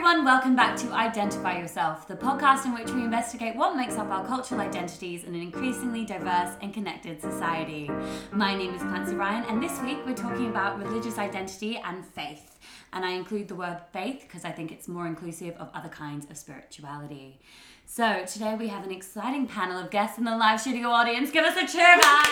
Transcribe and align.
everyone, 0.00 0.24
welcome 0.24 0.56
back 0.56 0.78
to 0.78 0.90
Identify 0.92 1.58
Yourself, 1.58 2.08
the 2.08 2.14
podcast 2.14 2.64
in 2.64 2.72
which 2.72 2.90
we 2.90 3.04
investigate 3.04 3.54
what 3.54 3.76
makes 3.76 3.98
up 3.98 4.08
our 4.08 4.26
cultural 4.26 4.62
identities 4.62 5.24
in 5.24 5.34
an 5.34 5.42
increasingly 5.42 6.06
diverse 6.06 6.56
and 6.62 6.72
connected 6.72 7.20
society. 7.20 7.90
My 8.32 8.54
name 8.56 8.72
is 8.74 8.80
Clancy 8.80 9.14
Ryan, 9.14 9.44
and 9.44 9.62
this 9.62 9.78
week 9.82 9.98
we're 10.06 10.14
talking 10.14 10.48
about 10.48 10.78
religious 10.78 11.18
identity 11.18 11.76
and 11.84 12.02
faith. 12.02 12.58
And 12.94 13.04
I 13.04 13.10
include 13.10 13.48
the 13.48 13.54
word 13.54 13.78
faith 13.92 14.22
because 14.22 14.46
I 14.46 14.52
think 14.52 14.72
it's 14.72 14.88
more 14.88 15.06
inclusive 15.06 15.54
of 15.58 15.68
other 15.74 15.90
kinds 15.90 16.24
of 16.30 16.38
spirituality. 16.38 17.42
So 17.84 18.24
today 18.24 18.54
we 18.58 18.68
have 18.68 18.84
an 18.84 18.92
exciting 18.92 19.46
panel 19.46 19.78
of 19.78 19.90
guests 19.90 20.16
in 20.16 20.24
the 20.24 20.34
live 20.34 20.62
studio 20.62 20.88
audience. 20.88 21.30
Give 21.30 21.44
us 21.44 21.58
a 21.58 21.70
cheer, 21.70 21.98
guys! 22.00 22.26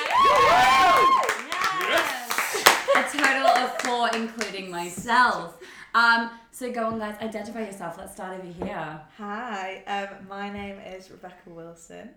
Yes! 1.83 2.65
A 2.97 3.03
total 3.15 3.47
of 3.47 3.79
four, 3.83 4.09
including 4.15 4.71
myself. 4.71 5.59
Um, 5.95 6.31
so 6.51 6.71
go 6.71 6.87
on, 6.87 6.99
guys. 6.99 7.17
Identify 7.21 7.61
yourself. 7.65 7.97
Let's 7.99 8.13
start 8.13 8.39
over 8.39 8.65
here. 8.65 9.01
Hi, 9.17 9.83
um, 9.87 10.29
my 10.29 10.51
name 10.51 10.79
is 10.81 11.11
Rebecca 11.11 11.49
Wilson. 11.49 12.11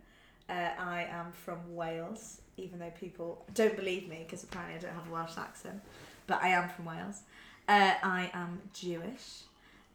Uh, 0.49 0.69
I 0.77 1.07
am 1.09 1.31
from 1.31 1.59
Wales, 1.73 2.41
even 2.57 2.79
though 2.79 2.91
people 2.99 3.45
don't 3.53 3.75
believe 3.75 4.09
me 4.09 4.23
because 4.25 4.43
apparently 4.43 4.75
I 4.75 4.79
don't 4.79 4.93
have 4.93 5.07
a 5.07 5.11
Welsh 5.11 5.37
accent, 5.37 5.81
but 6.27 6.43
I 6.43 6.49
am 6.49 6.69
from 6.69 6.85
Wales. 6.85 7.21
Uh, 7.69 7.93
I 8.03 8.29
am 8.33 8.61
Jewish, 8.73 9.43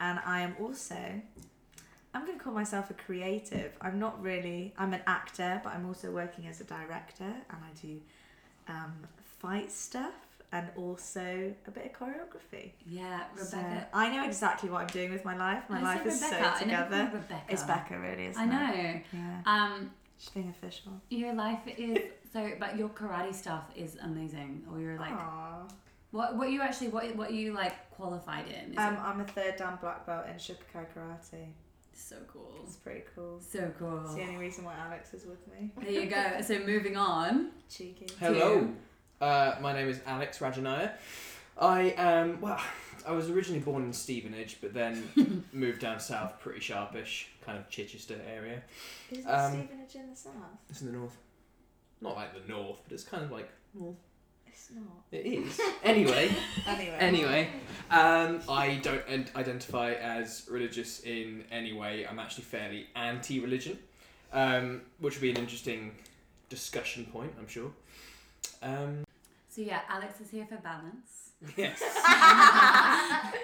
and 0.01 0.19
I 0.25 0.41
am 0.41 0.57
also. 0.59 0.97
I'm 2.15 2.25
going 2.25 2.39
to 2.39 2.43
call 2.43 2.55
myself 2.55 2.89
a 2.89 2.95
creative. 2.95 3.73
I'm 3.83 3.99
not 3.99 4.23
really. 4.23 4.73
I'm 4.79 4.95
an 4.95 5.03
actor, 5.07 5.61
but 5.63 5.75
I'm 5.75 5.87
also 5.87 6.11
working 6.11 6.47
as 6.47 6.63
a 6.63 6.65
director, 6.65 7.25
and 7.25 7.59
I 7.63 7.81
do 7.83 8.01
um, 8.69 8.95
fight 9.39 9.71
stuff 9.71 10.15
and 10.53 10.69
also 10.77 11.53
a 11.67 11.71
bit 11.71 11.87
of 11.87 11.93
choreography. 11.93 12.71
Yeah, 12.87 13.25
So 13.37 13.57
Rebecca. 13.57 13.87
I 13.93 14.09
know 14.15 14.25
exactly 14.25 14.71
what 14.71 14.83
I'm 14.83 14.87
doing 14.89 15.11
with 15.13 15.25
my 15.25 15.37
life. 15.37 15.65
My 15.69 15.81
I 15.81 15.83
life 15.83 16.07
is 16.07 16.23
Rebecca. 16.23 16.55
so 16.59 16.65
together. 16.65 16.97
called 16.99 17.13
Rebecca. 17.15 17.43
It's 17.49 17.63
Becca, 17.65 17.99
really, 17.99 18.27
isn't 18.27 18.41
I 18.41 18.45
it? 18.45 18.95
know. 18.95 19.01
Yeah. 19.13 19.41
Um, 19.45 19.91
She's 20.19 20.31
being 20.31 20.49
official. 20.49 20.93
your 21.11 21.35
life 21.35 21.61
is 21.67 21.99
so, 22.33 22.53
but 22.59 22.79
your 22.79 22.89
karate 22.91 23.35
stuff 23.35 23.65
is 23.77 23.97
amazing. 24.03 24.63
Or 24.73 24.81
you're 24.81 24.99
like, 24.99 25.13
Aww. 25.13 25.71
what? 26.13 26.37
What 26.37 26.51
you 26.51 26.63
actually? 26.63 26.89
What? 26.89 27.15
What 27.17 27.33
you 27.35 27.53
like 27.53 27.91
qualified 27.91 28.47
in? 28.49 28.79
Um, 28.79 28.95
it 28.95 28.99
I'm 29.01 29.21
a 29.21 29.25
third 29.25 29.57
dan 29.59 29.77
black 29.81 30.07
belt 30.07 30.25
in 30.29 30.37
Shukokai 30.37 30.87
Karate. 30.97 31.49
so 31.93 32.17
cool. 32.33 32.51
It's 32.65 32.77
pretty 32.77 33.03
cool. 33.15 33.41
So 33.41 33.71
cool. 33.79 34.01
It's 34.05 34.15
the 34.15 34.23
only 34.23 34.37
reason 34.39 34.65
why 34.65 34.75
Alex 34.87 35.13
is 35.13 35.27
with 35.27 35.47
me. 35.49 35.71
There 35.83 35.91
you 35.91 36.07
go. 36.09 36.41
So 36.41 36.61
moving 36.61 36.97
on. 36.97 37.51
Cheeky. 37.69 38.07
Hello, 38.19 38.69
uh, 39.21 39.55
my 39.61 39.73
name 39.73 39.89
is 39.89 40.01
Alex 40.07 40.39
Rajanaya. 40.39 40.93
I 41.59 41.95
am 41.97 42.41
well. 42.41 42.61
I 43.07 43.13
was 43.13 43.31
originally 43.31 43.61
born 43.61 43.85
in 43.85 43.93
Stevenage, 43.93 44.59
but 44.61 44.75
then 44.75 45.45
moved 45.53 45.81
down 45.81 46.01
south, 46.01 46.41
pretty 46.41 46.61
sharpish, 46.61 47.29
kind 47.45 47.57
of 47.57 47.69
Chichester 47.71 48.17
area. 48.29 48.63
Isn't 49.11 49.27
Um, 49.29 49.53
Stevenage 49.53 49.95
in 49.95 50.11
the 50.11 50.17
south? 50.17 50.35
It's 50.69 50.81
in 50.81 50.89
the 50.89 50.93
north. 50.93 51.17
Not 52.01 52.17
like 52.17 52.35
the 52.35 52.53
north, 52.53 52.81
but 52.85 52.93
it's 52.93 53.05
kind 53.05 53.23
of 53.25 53.31
like 53.31 53.49
north. 53.75 53.97
It's 54.47 54.71
not. 54.75 55.05
It 55.13 55.25
is. 55.27 55.61
anyway, 55.85 56.35
Anyway. 56.67 56.97
anyway, 56.99 57.49
um, 57.91 58.41
I 58.49 58.81
don't 58.83 59.03
en- 59.09 59.29
identify 59.37 59.93
as 59.93 60.47
religious 60.51 61.01
in 61.01 61.45
any 61.53 61.73
way. 61.73 62.07
I'm 62.07 62.19
actually 62.19 62.45
fairly 62.45 62.89
anti-religion, 62.97 63.79
um, 64.33 64.83
which 64.99 65.15
would 65.15 65.23
be 65.23 65.31
an 65.31 65.37
interesting 65.37 65.93
discussion 66.49 67.05
point, 67.07 67.33
I'm 67.39 67.47
sure. 67.49 67.71
Um, 68.63 69.05
So 69.57 69.63
yeah, 69.63 69.81
Alex 69.89 70.21
is 70.21 70.29
here 70.29 70.45
for 70.47 70.57
balance. 70.57 71.31
yes. 71.57 71.83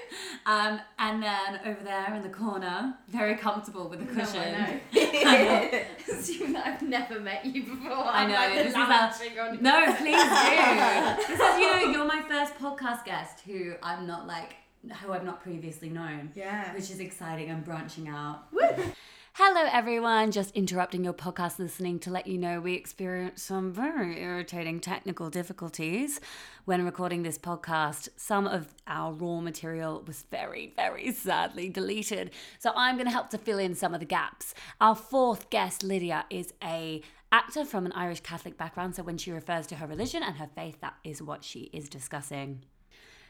Um, 0.45 0.81
and 0.99 1.23
then 1.23 1.61
over 1.65 1.85
there 1.85 2.13
in 2.15 2.23
the 2.23 2.29
corner, 2.29 2.95
very 3.09 3.37
comfortable 3.37 3.89
with 3.89 4.01
the 4.01 4.07
cushion. 4.13 4.43
No, 4.53 4.99
I 5.31 5.71
know. 5.71 5.81
Assuming 6.19 6.53
that 6.55 6.67
I've 6.67 6.83
never 6.83 7.21
met 7.21 7.47
you 7.47 7.63
before. 7.63 7.93
I 7.93 8.27
know, 8.27 8.35
I'm 8.35 8.57
like 8.57 8.65
this 8.65 8.75
is 8.75 8.75
a- 8.75 9.63
No, 9.63 9.95
please 9.95 10.21
do. 10.21 11.29
this 11.29 11.41
is, 11.41 11.59
you 11.61 11.71
know, 11.71 11.93
you're 11.93 12.05
my 12.05 12.23
first 12.29 12.55
podcast 12.57 13.05
guest 13.05 13.41
who 13.47 13.75
I'm 13.85 14.05
not 14.09 14.27
like, 14.27 14.57
who 15.01 15.13
I've 15.13 15.25
not 15.25 15.41
previously 15.41 15.89
known, 15.91 16.33
Yeah. 16.35 16.75
which 16.75 16.91
is 16.91 16.99
exciting. 16.99 17.49
I'm 17.49 17.63
branching 17.63 18.09
out. 18.09 18.49
Hello, 19.37 19.67
everyone. 19.73 20.31
Just 20.31 20.55
interrupting 20.55 21.05
your 21.05 21.15
podcast 21.15 21.59
listening 21.59 21.99
to 22.01 22.11
let 22.11 22.27
you 22.27 22.37
know 22.37 22.61
we 22.61 22.75
experienced 22.75 23.47
some 23.47 23.73
very 23.73 24.21
irritating 24.21 24.79
technical 24.79 25.31
difficulties 25.31 26.21
when 26.67 26.85
recording 26.85 27.23
this 27.23 27.39
podcast. 27.39 28.11
Some 28.17 28.47
of 28.47 28.75
our 28.87 29.15
raw 29.15 29.41
material 29.41 30.05
was 30.07 30.27
very, 30.31 30.75
very 30.77 31.13
sadly 31.13 31.71
deleted. 31.71 32.31
So 32.59 32.73
I'm 32.77 32.97
going 32.97 33.07
to 33.07 33.11
help 33.11 33.31
to 33.31 33.39
fill 33.39 33.59
in 33.59 33.75
some 33.75 33.95
of 33.95 34.01
the 34.01 34.07
gaps. 34.07 34.53
Our 34.83 34.95
fourth 34.95 35.49
guest, 35.49 35.83
Lydia, 35.83 36.27
is 36.29 36.53
a 36.63 37.01
actor 37.33 37.65
from 37.65 37.87
an 37.87 37.93
Irish 37.93 38.21
Catholic 38.21 38.59
background. 38.59 38.97
So 38.97 39.03
when 39.03 39.17
she 39.17 39.33
refers 39.33 39.67
to 39.69 39.77
her 39.77 39.87
religion 39.87 40.23
and 40.23 40.37
her 40.37 40.51
faith, 40.55 40.77
that 40.83 40.97
is 41.05 41.23
what 41.23 41.43
she 41.43 41.71
is 41.73 41.89
discussing. 41.89 42.65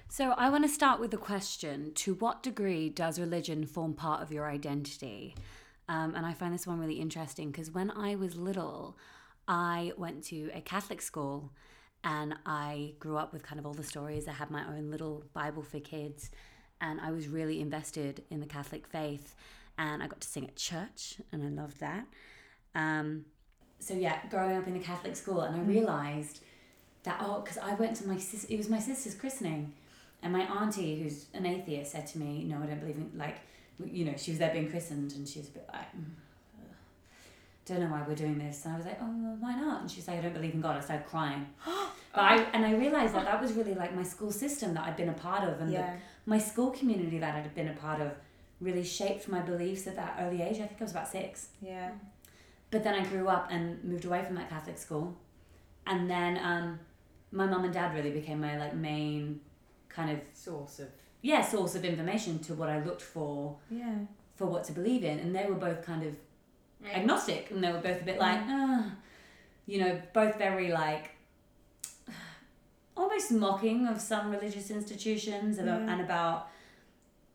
So 0.09 0.33
I 0.33 0.51
want 0.51 0.65
to 0.65 0.69
start 0.69 0.99
with 0.99 1.13
the 1.13 1.17
question 1.17 1.93
To 1.95 2.15
what 2.15 2.43
degree 2.43 2.89
does 2.89 3.21
religion 3.21 3.67
form 3.67 3.95
part 3.95 4.21
of 4.21 4.33
your 4.33 4.51
identity? 4.51 5.37
Um, 5.93 6.15
and 6.15 6.25
I 6.25 6.33
find 6.33 6.55
this 6.55 6.67
one 6.67 6.79
really 6.79 6.95
interesting 6.95 7.51
because 7.51 7.71
when 7.71 7.91
I 7.91 8.15
was 8.15 8.35
little, 8.35 8.97
I 9.47 9.93
went 9.99 10.25
to 10.25 10.51
a 10.55 10.63
Catholic 10.63 11.03
school 11.03 11.53
and 12.03 12.35
I 12.47 12.95
grew 12.99 13.19
up 13.19 13.35
with 13.35 13.43
kind 13.43 13.59
of 13.59 13.67
all 13.67 13.75
the 13.75 13.85
stories. 13.85 14.27
I 14.27 14.33
had 14.33 14.51
my 14.51 14.67
own 14.67 14.91
little 14.91 15.25
Bible 15.35 15.63
for 15.63 15.81
kids 15.81 16.31
and 16.81 16.99
I 16.99 17.11
was 17.11 17.29
really 17.29 17.61
invested 17.61 18.25
in 18.31 18.41
the 18.41 18.47
Catholic 18.47 18.87
faith. 18.87 19.35
And 19.77 20.03
I 20.03 20.07
got 20.07 20.23
to 20.23 20.29
sing 20.29 20.45
at 20.45 20.57
church 20.57 21.17
and 21.31 21.45
I 21.45 21.63
loved 21.63 21.79
that. 21.81 22.07
Um, 22.75 23.27
so, 23.79 23.93
yeah, 23.93 24.19
growing 24.31 24.57
up 24.57 24.67
in 24.67 24.77
a 24.77 24.81
Catholic 24.81 25.15
school, 25.15 25.43
and 25.43 25.57
I 25.57 25.61
realized 25.61 26.41
that, 27.03 27.19
oh, 27.21 27.41
because 27.41 27.59
I 27.59 27.75
went 27.75 27.97
to 27.97 28.09
my 28.09 28.17
sis, 28.17 28.45
it 28.45 28.57
was 28.57 28.71
my 28.71 28.79
sister's 28.79 29.15
christening. 29.15 29.75
And 30.23 30.33
my 30.33 30.43
auntie, 30.43 31.03
who's 31.03 31.27
an 31.35 31.45
atheist, 31.45 31.93
said 31.93 32.07
to 32.09 32.19
me, 32.19 32.45
"No, 32.45 32.63
I 32.63 32.67
don't 32.67 32.79
believe 32.79 32.97
in 32.97 33.11
like, 33.17 33.39
you 33.91 34.05
know, 34.05 34.15
she 34.17 34.33
was 34.33 34.39
there 34.39 34.53
being 34.53 34.71
christened, 34.71 35.13
and 35.13 35.29
she 35.29 35.39
was 35.39 35.49
a 35.49 35.53
bit 35.53 35.69
like, 35.73 35.95
mm, 35.97 36.05
don't 37.65 37.81
know 37.81 37.87
why 37.87 38.03
we're 38.07 38.15
doing 38.15 38.39
this." 38.39 38.65
And 38.65 38.75
I 38.75 38.77
was 38.77 38.87
like, 38.87 38.99
"Oh, 39.01 39.15
well, 39.23 39.37
why 39.41 39.55
not?" 39.55 39.83
And 39.83 39.91
she's 39.91 40.07
like, 40.09 40.19
"I 40.19 40.23
don't 40.23 40.35
believe 40.35 40.55
in 40.55 40.61
God." 40.61 40.77
I 40.77 40.81
started 40.81 41.07
crying, 41.07 41.47
but 41.65 42.21
I 42.21 42.37
and 42.53 42.65
I 42.65 42.75
realized 42.75 43.15
that 43.15 43.25
that 43.25 43.41
was 43.41 43.53
really 43.53 43.75
like 43.75 43.95
my 43.95 44.03
school 44.03 44.33
system 44.33 44.75
that 44.75 44.85
I'd 44.85 44.97
been 44.97 45.09
a 45.09 45.15
part 45.15 45.49
of, 45.49 45.61
and 45.61 45.73
the, 45.73 45.85
my 46.27 46.39
school 46.39 46.71
community 46.71 47.19
that 47.19 47.35
I'd 47.35 47.55
been 47.55 47.69
a 47.69 47.75
part 47.75 48.01
of 48.01 48.13
really 48.61 48.85
shaped 48.85 49.29
my 49.29 49.41
beliefs 49.41 49.87
at 49.87 49.97
that 49.97 50.17
early 50.21 50.41
age. 50.43 50.57
I 50.57 50.67
think 50.67 50.81
I 50.81 50.85
was 50.85 50.93
about 50.93 51.09
six. 51.09 51.49
Yeah. 51.61 51.91
But 52.71 52.85
then 52.85 52.95
I 52.95 53.05
grew 53.05 53.29
up 53.29 53.49
and 53.51 53.83
moved 53.85 54.05
away 54.05 54.25
from 54.25 54.37
that 54.37 54.49
Catholic 54.49 54.79
school, 54.79 55.17
and 55.87 56.09
then 56.09 56.39
um, 56.39 56.81
my 57.31 57.47
mum 57.47 57.65
and 57.65 57.73
dad 57.75 57.95
really 57.95 58.11
became 58.11 58.41
my 58.41 58.59
like 58.59 58.75
main 58.75 59.41
kind 59.89 60.11
of 60.11 60.19
Source 60.33 60.79
of. 60.79 60.89
Yeah 61.23 61.41
source 61.43 61.75
of 61.75 61.85
information 61.85 62.39
to 62.41 62.55
what 62.55 62.69
I 62.69 62.83
looked 62.85 63.03
for 63.03 63.57
Yeah. 63.71 63.95
for 64.35 64.47
what 64.47 64.65
to 64.65 64.73
believe 64.73 65.05
in, 65.05 65.19
and 65.19 65.35
they 65.35 65.47
were 65.47 65.55
both 65.69 65.85
kind 65.87 66.03
of 66.05 66.15
agnostic, 66.93 67.51
and 67.51 67.63
they 67.63 67.71
were 67.73 67.81
both 67.81 68.01
a 68.03 68.05
bit 68.05 68.19
like, 68.19 68.41
ah, 68.45 68.93
you 69.67 69.79
know, 69.81 70.01
both 70.13 70.37
very 70.37 70.71
like 70.73 71.11
almost 72.97 73.31
mocking 73.33 73.87
of 73.87 74.01
some 74.01 74.31
religious 74.31 74.71
institutions 74.71 75.59
and, 75.59 75.69
Yeah. 75.69 75.93
and 75.93 76.01
about 76.01 76.49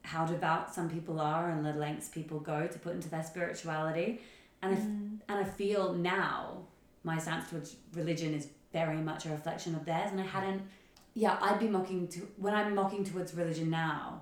how 0.03 0.25
devout 0.25 0.73
some 0.73 0.89
people 0.89 1.19
are 1.19 1.49
and 1.49 1.65
the 1.65 1.73
lengths 1.73 2.07
people 2.09 2.39
go 2.39 2.67
to 2.67 2.79
put 2.79 2.93
into 2.93 3.09
their 3.09 3.23
spirituality. 3.23 4.21
And 4.61 4.73
I, 4.73 4.77
f- 4.77 4.83
Mm. 4.83 5.19
and 5.27 5.37
I 5.39 5.43
feel 5.43 5.93
now 5.93 6.59
my 7.03 7.17
stance 7.19 7.49
towards 7.49 7.75
religion 7.93 8.33
is 8.33 8.47
very 8.73 8.97
much 8.97 9.25
a 9.25 9.29
reflection 9.29 9.75
of 9.75 9.85
theirs, 9.85 10.11
and 10.11 10.19
I 10.19 10.23
hadn't. 10.25 10.61
Yeah, 11.23 11.35
I'd 11.41 11.59
be 11.59 11.67
mocking 11.67 12.07
to 12.09 12.19
when 12.37 12.53
I'm 12.53 12.75
mocking 12.75 13.03
towards 13.03 13.33
religion 13.33 13.69
now. 13.71 14.21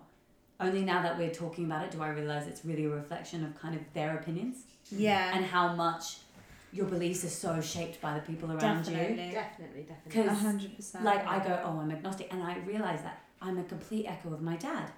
Only 0.62 0.84
now 0.84 1.02
that 1.02 1.18
we're 1.18 1.34
talking 1.44 1.66
about 1.66 1.84
it 1.84 1.92
do 1.92 2.02
I 2.02 2.08
realize 2.10 2.48
it's 2.48 2.64
really 2.64 2.86
a 2.86 2.90
reflection 2.90 3.44
of 3.44 3.60
kind 3.64 3.76
of 3.76 3.82
their 3.94 4.16
opinions 4.20 4.56
Yeah. 4.90 5.36
and 5.36 5.44
how 5.46 5.74
much 5.74 6.20
your 6.72 6.86
beliefs 6.86 7.26
are 7.26 7.36
so 7.48 7.60
shaped 7.60 8.00
by 8.00 8.14
the 8.18 8.22
people 8.22 8.50
around 8.50 8.88
you. 8.88 8.94
Definitely. 8.96 9.32
Definitely, 9.34 9.84
definitely. 9.92 10.64
Because 10.72 10.96
like 11.04 11.28
I 11.28 11.40
go, 11.46 11.54
oh, 11.66 11.80
I'm 11.82 11.92
agnostic, 11.92 12.28
and 12.32 12.42
I 12.42 12.58
realize 12.60 13.02
that 13.02 13.18
I'm 13.42 13.58
a 13.58 13.64
complete 13.66 14.06
echo 14.08 14.34
of 14.34 14.42
my 14.42 14.56
dad, 14.56 14.90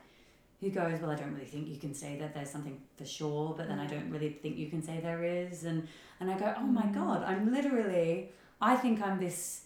who 0.62 0.69
goes, 0.69 1.00
well, 1.01 1.12
I 1.12 1.16
don't 1.16 1.33
really 1.33 1.45
think 1.45 1.68
you 1.68 1.77
can 1.77 1.94
say 1.95 2.18
that 2.19 2.33
there's 2.36 2.51
something 2.51 2.80
for 2.98 3.06
sure, 3.06 3.56
but 3.57 3.68
then 3.68 3.80
I 3.80 3.88
don't 3.88 4.10
really 4.12 4.30
think 4.42 4.57
you 4.57 4.69
can 4.69 4.83
say 4.83 5.00
there 5.00 5.24
is, 5.24 5.63
and 5.63 5.88
and 6.19 6.30
I 6.30 6.38
go, 6.38 6.54
oh 6.57 6.69
my 6.81 6.86
god, 7.00 7.24
I'm 7.24 7.51
literally, 7.51 8.30
I 8.62 8.75
think 8.75 9.01
I'm 9.01 9.19
this, 9.19 9.63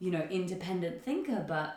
you 0.00 0.10
know, 0.10 0.22
independent 0.30 1.04
thinker, 1.04 1.44
but 1.46 1.76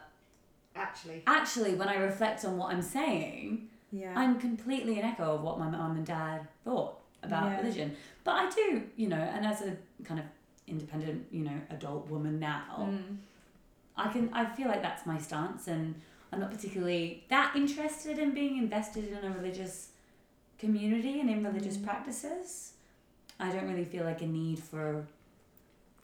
Actually. 0.75 1.21
actually, 1.27 1.75
when 1.75 1.87
I 1.89 1.95
reflect 1.97 2.43
on 2.45 2.57
what 2.57 2.73
I'm 2.73 2.81
saying, 2.81 3.69
Yeah. 3.91 4.13
I'm 4.17 4.39
completely 4.39 4.97
an 4.99 5.05
echo 5.05 5.35
of 5.35 5.43
what 5.43 5.59
my 5.59 5.69
mum 5.69 5.97
and 5.97 6.05
dad 6.05 6.47
thought 6.63 6.99
about 7.21 7.51
Yeah. 7.51 7.57
religion. 7.61 7.95
But 8.23 8.31
I 8.31 8.49
do, 8.49 8.89
you 8.95 9.07
know, 9.07 9.17
and 9.17 9.45
as 9.45 9.61
a 9.61 9.77
kind 10.03 10.19
of 10.19 10.25
independent, 10.67 11.27
you 11.31 11.43
know, 11.43 11.59
adult 11.69 12.09
woman 12.09 12.39
now, 12.39 12.87
Mm. 12.89 13.17
I 13.95 14.07
can 14.11 14.33
I 14.33 14.45
feel 14.45 14.67
like 14.69 14.81
that's 14.81 15.05
my 15.05 15.19
stance 15.19 15.67
and 15.67 15.93
I'm 16.31 16.39
not 16.39 16.49
particularly 16.49 17.25
that 17.29 17.55
interested 17.55 18.17
in 18.17 18.33
being 18.33 18.57
invested 18.57 19.05
in 19.11 19.23
a 19.23 19.29
religious 19.37 19.89
community 20.57 21.19
and 21.19 21.29
in 21.29 21.43
religious 21.43 21.77
Mm. 21.77 21.83
practices. 21.83 22.73
I 23.39 23.51
don't 23.51 23.67
really 23.67 23.85
feel 23.85 24.05
like 24.05 24.21
a 24.23 24.27
need 24.27 24.57
for 24.59 25.05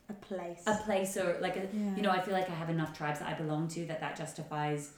A 0.09 0.13
place. 0.13 0.63
a 0.65 0.75
place 0.85 1.17
or 1.17 1.37
like 1.39 1.55
a 1.55 1.67
yeah. 1.71 1.95
you 1.95 2.01
know 2.01 2.09
I 2.11 2.19
feel 2.21 2.33
like 2.33 2.49
I 2.49 2.53
have 2.53 2.69
enough 2.69 2.97
tribes 2.97 3.19
that 3.19 3.29
I 3.29 3.33
belong 3.33 3.67
to 3.69 3.85
that 3.85 3.99
that 4.01 4.15
justifies 4.15 4.91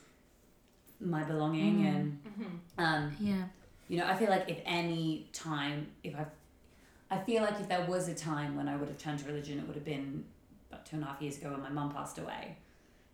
my 1.00 1.22
belonging 1.24 1.76
Mm. 1.82 1.88
and 1.94 2.18
Mm-hmm. 2.28 2.84
um 2.84 3.16
Yeah. 3.20 3.44
you 3.88 3.98
know 3.98 4.06
I 4.06 4.14
feel 4.16 4.30
like 4.30 4.48
if 4.48 4.60
any 4.64 5.28
time 5.32 5.88
if 6.02 6.14
I 6.16 6.24
I 7.10 7.18
feel 7.24 7.42
like 7.42 7.60
if 7.60 7.68
there 7.68 7.84
was 7.86 8.08
a 8.08 8.14
time 8.14 8.56
when 8.56 8.68
I 8.68 8.76
would 8.76 8.88
have 8.88 8.98
turned 8.98 9.18
to 9.20 9.26
religion 9.26 9.58
it 9.58 9.66
would 9.66 9.76
have 9.76 9.84
been 9.84 10.24
about 10.70 10.86
two 10.86 10.96
and 10.96 11.04
a 11.04 11.08
half 11.08 11.20
years 11.20 11.36
ago 11.38 11.50
when 11.50 11.60
my 11.60 11.68
mum 11.70 11.90
passed 11.92 12.18
away 12.18 12.56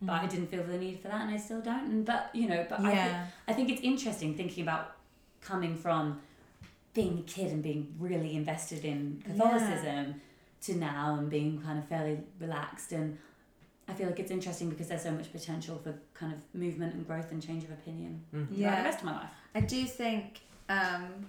but 0.01 0.13
I 0.23 0.27
didn't 0.27 0.47
feel 0.47 0.63
the 0.63 0.77
need 0.77 0.99
for 1.01 1.09
that 1.09 1.21
and 1.25 1.31
I 1.31 1.37
still 1.37 1.59
don't 1.61 1.85
and 1.91 2.05
but 2.05 2.29
you 2.33 2.47
know 2.47 2.65
but 2.69 2.79
I, 2.79 2.83
thi- 2.91 2.95
yeah. 2.95 3.25
I 3.49 3.53
think 3.53 3.69
it's 3.69 3.81
interesting 3.81 4.35
thinking 4.35 4.63
about 4.63 4.95
coming 5.41 5.75
from 5.75 6.21
being 6.93 7.19
a 7.19 7.23
kid 7.23 7.51
and 7.51 7.61
being 7.61 7.93
really 7.99 8.35
invested 8.35 8.85
in 8.85 9.21
Catholicism 9.25 10.21
to 10.61 10.75
now 10.75 11.15
and 11.17 11.29
being 11.29 11.61
kind 11.61 11.79
of 11.79 11.87
fairly 11.87 12.19
relaxed 12.39 12.91
and 12.91 13.17
I 13.87 13.93
feel 13.93 14.05
like 14.07 14.19
it's 14.19 14.29
interesting 14.29 14.69
because 14.69 14.87
there's 14.89 15.01
so 15.01 15.11
much 15.11 15.31
potential 15.31 15.79
for 15.83 15.95
kind 16.13 16.31
of 16.31 16.39
movement 16.53 16.93
and 16.93 17.07
growth 17.07 17.31
and 17.31 17.41
change 17.41 17.63
of 17.63 17.71
opinion 17.71 18.23
Mm. 18.33 18.47
throughout 18.55 18.77
the 18.77 18.83
rest 18.83 18.99
of 18.99 19.05
my 19.05 19.13
life. 19.13 19.29
I 19.55 19.61
do 19.61 19.85
think 19.85 20.41
um, 20.69 21.25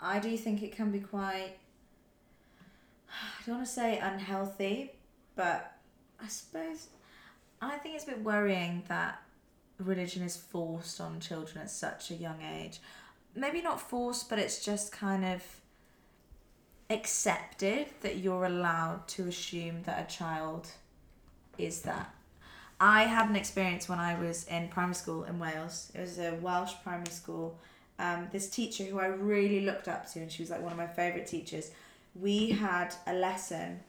I 0.00 0.18
do 0.20 0.36
think 0.36 0.62
it 0.62 0.72
can 0.76 0.90
be 0.92 1.00
quite 1.00 1.56
I 3.08 3.46
don't 3.46 3.56
want 3.56 3.66
to 3.66 3.72
say 3.72 3.98
unhealthy, 3.98 4.92
but 5.34 5.72
I 6.22 6.28
suppose 6.28 6.88
I 7.60 7.76
think 7.78 7.94
it's 7.94 8.04
a 8.04 8.08
bit 8.08 8.22
worrying 8.22 8.82
that 8.88 9.22
religion 9.78 10.22
is 10.22 10.36
forced 10.36 11.00
on 11.00 11.18
children 11.20 11.58
at 11.62 11.70
such 11.70 12.10
a 12.10 12.14
young 12.14 12.40
age. 12.42 12.80
Maybe 13.34 13.60
not 13.62 13.80
forced, 13.80 14.28
but 14.28 14.38
it's 14.38 14.64
just 14.64 14.92
kind 14.92 15.24
of 15.24 15.42
accepted 16.88 17.86
that 18.02 18.18
you're 18.18 18.44
allowed 18.44 19.08
to 19.08 19.28
assume 19.28 19.82
that 19.84 20.08
a 20.08 20.14
child 20.14 20.68
is 21.58 21.82
that. 21.82 22.14
I 22.78 23.04
had 23.04 23.30
an 23.30 23.36
experience 23.36 23.88
when 23.88 23.98
I 23.98 24.20
was 24.20 24.46
in 24.48 24.68
primary 24.68 24.94
school 24.94 25.24
in 25.24 25.38
Wales. 25.38 25.90
It 25.94 26.00
was 26.00 26.18
a 26.18 26.34
Welsh 26.34 26.74
primary 26.82 27.10
school. 27.10 27.58
Um, 27.98 28.28
this 28.30 28.50
teacher 28.50 28.84
who 28.84 29.00
I 29.00 29.06
really 29.06 29.64
looked 29.64 29.88
up 29.88 30.10
to, 30.12 30.20
and 30.20 30.30
she 30.30 30.42
was 30.42 30.50
like 30.50 30.60
one 30.60 30.72
of 30.72 30.78
my 30.78 30.86
favourite 30.86 31.26
teachers. 31.26 31.70
We 32.14 32.50
had 32.50 32.94
a 33.06 33.14
lesson. 33.14 33.80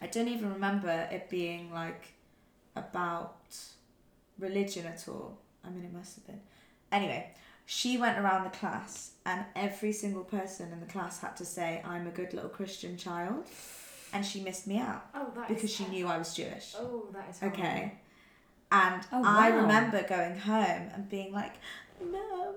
I 0.00 0.06
don't 0.06 0.28
even 0.28 0.52
remember 0.52 1.08
it 1.10 1.30
being 1.30 1.72
like 1.72 2.12
about 2.76 3.36
religion 4.38 4.86
at 4.86 5.08
all. 5.08 5.38
I 5.64 5.70
mean, 5.70 5.84
it 5.84 5.92
must 5.92 6.16
have 6.16 6.26
been. 6.26 6.40
Anyway, 6.92 7.30
she 7.72 7.96
went 7.96 8.18
around 8.18 8.42
the 8.42 8.50
class, 8.50 9.12
and 9.24 9.44
every 9.54 9.92
single 9.92 10.24
person 10.24 10.72
in 10.72 10.80
the 10.80 10.86
class 10.86 11.20
had 11.20 11.36
to 11.36 11.44
say, 11.44 11.80
I'm 11.84 12.08
a 12.08 12.10
good 12.10 12.34
little 12.34 12.50
Christian 12.50 12.96
child. 12.96 13.44
And 14.12 14.26
she 14.26 14.40
missed 14.40 14.66
me 14.66 14.78
out 14.78 15.06
Oh, 15.14 15.30
that 15.36 15.52
is 15.52 15.54
because 15.54 15.72
she 15.72 15.86
knew 15.86 16.08
I 16.08 16.18
was 16.18 16.34
Jewish. 16.34 16.74
Oh, 16.76 17.06
that 17.12 17.28
is 17.30 17.38
horrible. 17.38 17.60
Okay. 17.60 17.94
And 18.72 19.00
Oh, 19.12 19.22
I 19.24 19.50
remember 19.50 20.02
going 20.02 20.36
home 20.36 20.88
and 20.92 21.08
being 21.08 21.32
like, 21.32 21.52
Mum, 22.00 22.54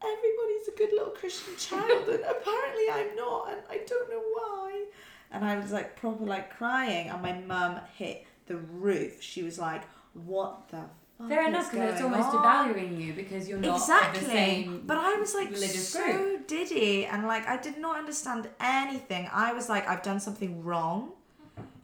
everybody's 0.00 0.68
a 0.68 0.78
good 0.78 0.90
little 0.92 1.12
Christian 1.12 1.56
child, 1.56 2.08
and 2.08 2.22
apparently 2.34 2.84
I'm 2.92 3.16
not, 3.16 3.48
and 3.50 3.62
I 3.68 3.80
don't 3.84 4.10
know 4.10 4.22
why. 4.22 4.84
And 5.32 5.44
I 5.44 5.58
was 5.58 5.72
like, 5.72 5.96
proper 5.96 6.24
like 6.24 6.56
crying, 6.56 7.08
and 7.08 7.20
my 7.20 7.32
mum 7.32 7.80
hit 7.96 8.26
the 8.46 8.58
roof. 8.58 9.20
She 9.20 9.42
was 9.42 9.58
like, 9.58 9.82
What 10.14 10.68
the 10.68 10.76
fuck? 10.76 10.90
Oh, 11.22 11.28
Fair 11.28 11.48
enough, 11.48 11.70
because 11.70 11.92
it's 11.92 12.02
almost 12.02 12.30
on? 12.30 12.72
devaluing 12.72 12.98
you 12.98 13.12
because 13.12 13.46
you're 13.46 13.58
not 13.58 13.76
exactly. 13.76 14.20
the 14.20 14.26
same. 14.26 14.82
but 14.86 14.96
I 14.96 15.16
was 15.16 15.34
like 15.34 15.54
so 15.54 16.02
group. 16.02 16.46
diddy, 16.46 17.04
and 17.04 17.26
like 17.26 17.46
I 17.46 17.58
did 17.58 17.78
not 17.78 17.98
understand 17.98 18.48
anything. 18.58 19.28
I 19.32 19.52
was 19.52 19.68
like, 19.68 19.86
I've 19.86 20.02
done 20.02 20.18
something 20.18 20.64
wrong, 20.64 21.12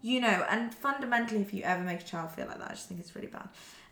you 0.01 0.21
know. 0.23 0.47
And 0.49 0.75
fundamentally, 0.75 1.43
if 1.43 1.53
you 1.53 1.63
ever 1.65 1.83
make 1.83 2.01
a 2.01 2.05
child 2.05 2.31
feel 2.31 2.47
like 2.47 2.59
that, 2.59 2.71
I 2.71 2.75
just 2.75 2.89
think 2.89 2.99
it's 3.01 3.15
really 3.15 3.29
bad. 3.29 3.49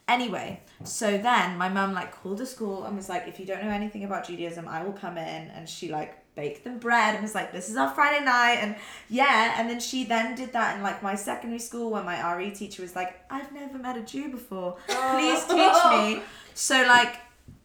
Anyway, 0.08 0.61
so 0.82 1.19
then 1.19 1.58
my 1.58 1.69
mum 1.69 1.93
like 1.93 2.12
called 2.12 2.38
the 2.38 2.47
school 2.47 2.85
and 2.85 2.97
was 2.97 3.08
like, 3.11 3.29
if 3.29 3.38
you 3.38 3.44
don't 3.44 3.62
know 3.62 3.70
anything 3.70 4.05
about 4.05 4.26
Judaism, 4.26 4.67
I 4.67 4.82
will 4.82 4.93
come 4.93 5.19
in, 5.19 5.50
and 5.50 5.69
she 5.69 5.90
like 5.90 6.24
baked 6.34 6.64
them 6.64 6.78
bread 6.78 7.14
and 7.14 7.22
was 7.22 7.34
like, 7.34 7.52
this 7.52 7.69
is 7.69 7.76
our 7.76 7.90
Friday 7.90 8.25
night, 8.25 8.58
and 8.60 8.76
yeah, 9.08 9.54
and 9.58 9.69
then 9.69 9.81
she 9.81 10.04
then 10.04 10.34
did 10.34 10.52
that 10.52 10.76
in 10.76 10.82
like 10.82 11.02
my 11.02 11.14
secondary 11.14 11.58
school 11.58 11.90
when 11.90 12.04
my 12.04 12.34
RE 12.34 12.50
teacher 12.50 12.82
was 12.82 12.96
like, 12.96 13.25
I've 13.31 13.52
never 13.52 13.78
met 13.78 13.96
a 13.96 14.02
Jew 14.02 14.31
before, 14.31 14.76
please 14.88 15.44
teach 15.44 15.84
me. 15.90 16.22
So 16.56 16.84
like 16.86 17.16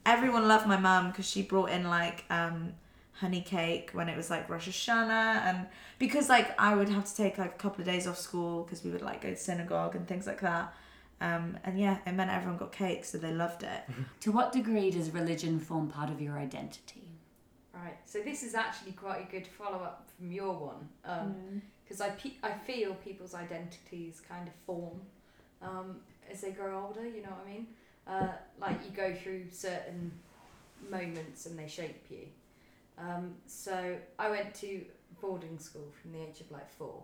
everyone 0.03 0.47
loved 0.47 0.65
my 0.65 0.77
mum 0.77 1.11
because 1.11 1.29
she 1.29 1.43
brought 1.43 1.69
in 1.69 1.87
like 1.87 2.25
um 2.31 2.73
honey 3.19 3.41
cake 3.41 3.91
when 3.93 4.09
it 4.09 4.17
was 4.17 4.29
like 4.29 4.49
Rosh 4.49 4.67
Hashanah 4.67 5.43
and 5.43 5.67
because 5.99 6.29
like 6.29 6.59
I 6.59 6.73
would 6.73 6.89
have 6.89 7.05
to 7.05 7.15
take 7.15 7.37
like 7.37 7.53
a 7.53 7.57
couple 7.57 7.81
of 7.81 7.85
days 7.85 8.07
off 8.07 8.17
school 8.17 8.63
because 8.63 8.83
we 8.83 8.89
would 8.91 9.01
like 9.01 9.21
go 9.21 9.29
to 9.29 9.35
synagogue 9.35 9.95
and 9.95 10.07
things 10.07 10.25
like 10.25 10.41
that. 10.41 10.73
Um, 11.21 11.57
and 11.65 11.77
yeah, 11.77 11.97
it 12.07 12.13
meant 12.13 12.31
everyone 12.31 12.57
got 12.57 12.71
cake, 12.71 13.03
so 13.03 13.17
they 13.17 13.33
loved 13.33 13.63
it. 13.63 13.81
To 14.21 14.31
what 14.31 14.53
degree 14.53 14.89
does 14.89 15.11
religion 15.11 15.59
form 15.59 15.89
part 15.89 16.09
of 16.09 16.21
your 16.21 16.37
identity? 16.37 17.08
Right. 17.83 17.97
So 18.05 18.19
this 18.21 18.43
is 18.43 18.55
actually 18.55 18.91
quite 18.93 19.27
a 19.27 19.31
good 19.31 19.47
follow 19.47 19.79
up 19.83 20.09
from 20.17 20.31
your 20.31 20.53
one, 20.53 20.89
Mm. 21.07 21.61
because 21.83 22.01
I 22.01 22.09
pe- 22.11 22.37
I 22.43 22.51
feel 22.51 22.93
people's 22.95 23.33
identities 23.33 24.21
kind 24.27 24.47
of 24.47 24.53
form 24.65 25.01
um, 25.61 26.01
as 26.29 26.41
they 26.41 26.51
grow 26.51 26.85
older. 26.87 27.07
You 27.07 27.21
know 27.21 27.29
what 27.29 27.45
I 27.47 27.49
mean? 27.49 27.67
Uh, 28.07 28.33
like 28.59 28.83
you 28.85 28.91
go 28.91 29.13
through 29.15 29.49
certain 29.51 30.11
moments 30.89 31.45
and 31.45 31.57
they 31.57 31.67
shape 31.67 32.05
you. 32.09 32.27
Um, 32.97 33.35
so 33.45 33.97
I 34.17 34.29
went 34.29 34.53
to 34.55 34.83
boarding 35.21 35.57
school 35.59 35.87
from 36.01 36.11
the 36.13 36.19
age 36.21 36.41
of 36.41 36.51
like 36.51 36.69
four, 36.69 37.03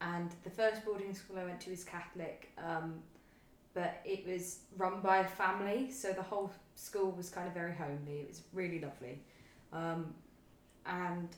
and 0.00 0.30
the 0.44 0.50
first 0.50 0.84
boarding 0.84 1.14
school 1.14 1.38
I 1.38 1.44
went 1.44 1.60
to 1.62 1.70
was 1.70 1.84
Catholic. 1.84 2.52
Um, 2.58 3.02
but 3.74 4.00
it 4.04 4.26
was 4.26 4.60
run 4.76 5.00
by 5.00 5.18
a 5.18 5.24
family, 5.28 5.90
so 5.90 6.12
the 6.12 6.22
whole 6.22 6.50
school 6.74 7.12
was 7.12 7.30
kind 7.30 7.46
of 7.46 7.54
very 7.54 7.72
homely. 7.74 8.20
It 8.22 8.28
was 8.28 8.42
really 8.52 8.80
lovely. 8.80 9.20
Um, 9.72 10.14
and 10.86 11.28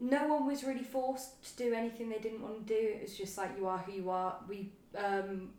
no 0.00 0.26
one 0.26 0.46
was 0.46 0.64
really 0.64 0.82
forced 0.82 1.56
to 1.56 1.64
do 1.64 1.74
anything 1.74 2.08
they 2.08 2.18
didn't 2.18 2.42
want 2.42 2.66
to 2.66 2.74
do. 2.74 2.80
It 2.80 3.02
was 3.02 3.16
just 3.16 3.38
like 3.38 3.50
you 3.56 3.68
are 3.68 3.78
who 3.78 3.92
you 3.92 4.10
are. 4.10 4.36
We 4.48 4.70
um, 4.96 5.50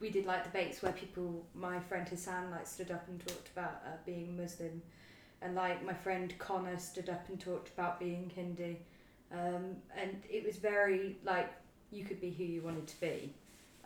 we 0.00 0.10
did 0.10 0.26
like 0.26 0.44
debates 0.44 0.82
where 0.82 0.92
people, 0.92 1.46
my 1.54 1.78
friend 1.78 2.08
Hassan, 2.08 2.50
like 2.50 2.66
stood 2.66 2.90
up 2.90 3.06
and 3.08 3.24
talked 3.26 3.48
about 3.56 3.82
uh, 3.86 3.96
being 4.04 4.36
Muslim, 4.36 4.82
and 5.40 5.54
like 5.54 5.84
my 5.84 5.94
friend 5.94 6.34
Connor 6.38 6.78
stood 6.78 7.08
up 7.08 7.28
and 7.28 7.38
talked 7.38 7.68
about 7.68 8.00
being 8.00 8.30
Hindu, 8.34 8.74
um, 9.32 9.76
and 9.96 10.20
it 10.28 10.44
was 10.44 10.56
very 10.56 11.16
like 11.24 11.52
you 11.92 12.04
could 12.04 12.20
be 12.20 12.30
who 12.30 12.44
you 12.44 12.62
wanted 12.62 12.88
to 12.88 13.00
be. 13.00 13.32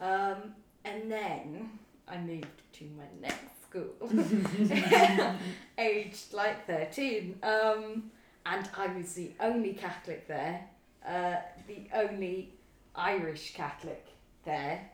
Um, 0.00 0.54
and 0.85 1.11
then 1.11 1.71
I 2.09 2.16
moved 2.18 2.47
to 2.75 2.85
my 2.97 3.04
next 3.21 3.55
school, 3.68 3.94
aged 5.78 6.32
like 6.32 6.66
13. 6.66 7.38
Um, 7.42 8.11
and 8.44 8.68
I 8.76 8.87
was 8.88 9.14
the 9.14 9.32
only 9.40 9.75
Catholic 9.75 10.28
there, 10.28 10.68
uh, 11.06 11.37
the 11.66 11.88
only 11.94 12.52
Irish 12.94 13.54
Catholic 13.54 14.06
there. 14.44 14.88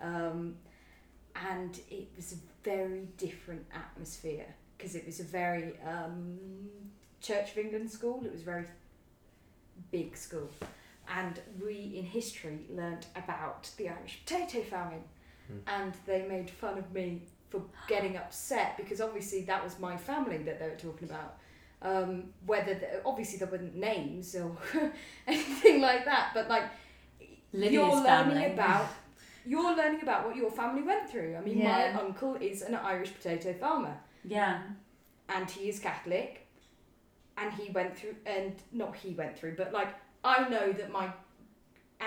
Um, 0.00 0.56
and 1.36 1.78
it 1.90 2.08
was 2.16 2.32
a 2.32 2.68
very 2.68 3.08
different 3.16 3.64
atmosphere 3.72 4.46
because 4.76 4.94
it 4.94 5.06
was 5.06 5.20
a 5.20 5.24
very 5.24 5.74
um, 5.86 6.38
Church 7.20 7.52
of 7.52 7.58
England 7.58 7.90
school. 7.90 8.22
It 8.24 8.32
was 8.32 8.42
a 8.42 8.44
very 8.44 8.64
big 9.90 10.16
school. 10.16 10.50
And 11.08 11.40
we 11.62 11.94
in 11.96 12.04
history 12.04 12.60
learnt 12.70 13.06
about 13.16 13.70
the 13.76 13.88
Irish 13.88 14.20
potato 14.24 14.62
famine. 14.62 15.04
And 15.66 15.94
they 16.06 16.24
made 16.28 16.48
fun 16.48 16.78
of 16.78 16.92
me 16.92 17.22
for 17.50 17.62
getting 17.88 18.16
upset 18.16 18.76
because 18.76 19.00
obviously 19.00 19.42
that 19.42 19.62
was 19.62 19.78
my 19.78 19.96
family 19.96 20.38
that 20.38 20.58
they 20.58 20.68
were 20.68 20.76
talking 20.76 21.08
about. 21.10 21.36
Um, 21.82 22.24
whether 22.46 22.74
the, 22.74 23.02
obviously 23.04 23.38
there 23.38 23.48
weren't 23.48 23.74
names 23.74 24.34
or 24.36 24.56
anything 25.26 25.80
like 25.80 26.04
that, 26.04 26.30
but 26.34 26.48
like 26.48 26.64
Lydia's 27.52 27.72
you're 27.72 27.88
learning 27.88 28.04
family. 28.36 28.52
about 28.52 28.86
you're 29.46 29.76
learning 29.76 30.02
about 30.02 30.26
what 30.26 30.36
your 30.36 30.50
family 30.50 30.82
went 30.82 31.08
through. 31.10 31.36
I 31.36 31.40
mean, 31.40 31.58
Yeah. 31.58 31.92
my 31.94 32.00
uncle 32.02 32.36
is 32.36 32.62
an 32.62 32.74
Irish 32.74 33.12
potato 33.14 33.52
farmer, 33.54 33.96
Yeah. 34.24 34.60
and 35.28 35.50
he 35.50 35.68
is 35.70 35.80
Catholic, 35.80 36.46
and 37.38 37.52
he 37.54 37.70
went 37.72 37.96
through, 37.96 38.16
and 38.26 38.54
not 38.72 38.94
he 38.94 39.14
went 39.14 39.36
through, 39.38 39.56
but 39.56 39.72
like 39.72 39.88
I 40.22 40.48
know 40.50 40.70
that 40.72 40.92
my 40.92 41.10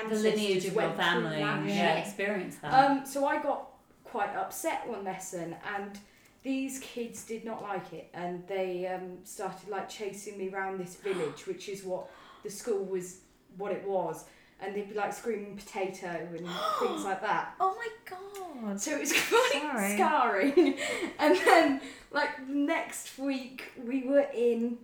The 0.08 0.16
lineage 0.16 0.66
of 0.66 0.76
went 0.76 0.90
your 0.90 0.98
family. 0.98 1.40
Yeah, 1.40 1.96
shit. 1.96 2.06
experience 2.06 2.56
that. 2.58 2.72
Um, 2.74 3.06
so 3.06 3.26
I 3.26 3.42
got 3.42 3.70
quite 4.14 4.36
upset 4.36 4.88
one 4.88 5.04
lesson, 5.04 5.56
and 5.76 5.98
these 6.44 6.78
kids 6.82 7.26
did 7.26 7.44
not 7.44 7.64
like 7.64 7.92
it, 7.94 8.12
and 8.14 8.46
they 8.48 8.86
um, 8.86 9.18
started 9.24 9.68
like 9.70 9.90
chasing 9.90 10.38
me 10.38 10.50
around 10.50 10.80
this 10.80 10.96
village, 10.98 11.42
which 11.48 11.68
is 11.68 11.84
what 11.84 12.12
the 12.44 12.50
school 12.50 12.86
was, 12.86 13.22
what 13.58 13.72
it 13.72 13.84
was, 13.88 14.26
and 14.62 14.76
they'd 14.76 14.88
be 14.88 14.94
like 14.94 15.14
screaming 15.14 15.58
potato 15.58 16.28
and 16.30 16.48
things 16.80 17.04
like 17.10 17.22
that. 17.22 17.56
Oh 17.60 17.76
my 17.76 17.88
god. 18.06 18.80
So 18.80 18.92
it 18.92 19.00
was 19.00 19.14
quite 19.30 19.62
Sorry. 19.64 19.94
scarring. 19.96 20.78
and 21.18 21.36
then, 21.44 21.82
like, 22.12 22.48
next 22.48 23.18
week, 23.18 23.72
we 23.84 24.04
were 24.04 24.28
in 24.32 24.78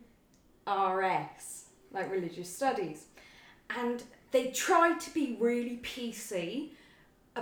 RS, 0.65 1.65
like 1.93 2.11
religious 2.11 2.51
studies. 2.51 3.05
And 3.77 4.01
they 4.31 4.47
tried 4.47 4.99
to 5.01 5.13
be 5.13 5.37
really 5.39 5.79
PC 5.83 6.71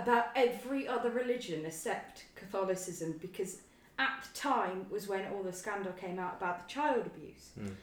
about 0.02 0.26
every 0.36 0.86
other 0.88 1.10
religion 1.10 1.64
except 1.66 2.24
Catholicism 2.34 3.18
because 3.20 3.58
at 3.98 4.22
the 4.22 4.38
time 4.38 4.86
was 4.90 5.08
when 5.08 5.26
all 5.32 5.42
the 5.42 5.52
scandal 5.52 5.92
came 5.92 6.18
out 6.18 6.36
about 6.38 6.66
the 6.66 6.72
child 6.72 7.04
abuse, 7.06 7.50
Mm. 7.58 7.74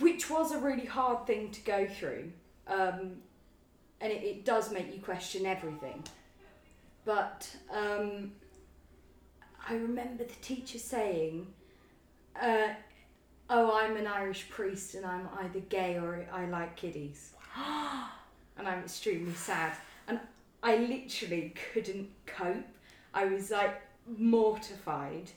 which 0.00 0.28
was 0.28 0.52
a 0.52 0.58
really 0.58 0.84
hard 0.86 1.26
thing 1.26 1.50
to 1.52 1.60
go 1.60 1.86
through. 1.86 2.32
Um, 2.66 3.22
and 4.00 4.12
it, 4.12 4.22
it 4.24 4.44
does 4.44 4.72
make 4.72 4.92
you 4.94 5.00
question 5.00 5.46
everything. 5.46 6.02
But 7.04 7.48
um, 7.70 8.32
I 9.68 9.74
remember 9.74 10.24
the 10.24 10.34
teacher 10.42 10.78
saying, 10.78 11.46
uh, 12.40 12.68
"Oh, 13.48 13.78
I'm 13.78 13.96
an 13.96 14.08
Irish 14.08 14.48
priest, 14.50 14.96
and 14.96 15.06
I'm 15.06 15.28
either 15.40 15.60
gay 15.60 15.96
or 15.98 16.26
I 16.32 16.46
like 16.46 16.74
kiddies," 16.76 17.32
and 18.58 18.66
I'm 18.68 18.80
extremely 18.80 19.34
sad. 19.34 19.72
And 20.08 20.18
I 20.66 20.76
literally 20.78 21.54
couldn't 21.72 22.08
cope. 22.26 22.66
I 23.14 23.26
was 23.26 23.52
like 23.52 23.80
mortified, 24.18 25.30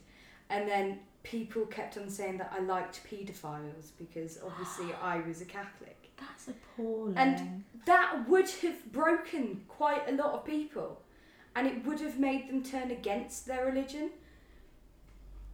and 0.50 0.68
then 0.68 1.00
people 1.22 1.66
kept 1.68 1.98
on 1.98 2.10
saying 2.10 2.40
that 2.40 2.52
I 2.56 2.62
liked 2.62 3.02
paedophiles 3.10 3.92
because 3.98 4.40
obviously 4.44 4.88
I 5.02 5.20
was 5.22 5.42
a 5.42 5.46
Catholic 5.46 6.12
That's 6.18 6.48
appalling. 6.48 7.16
And- 7.18 7.64
that 7.86 8.28
would 8.28 8.50
have 8.50 8.92
broken 8.92 9.62
quite 9.68 10.08
a 10.08 10.12
lot 10.14 10.34
of 10.34 10.46
people 10.46 11.02
and 11.56 11.68
it 11.68 11.86
would 11.86 12.00
have 12.00 12.20
made 12.20 12.50
them 12.50 12.64
turn 12.64 12.92
against 12.92 13.46
their 13.46 13.66
religion. 13.66 14.12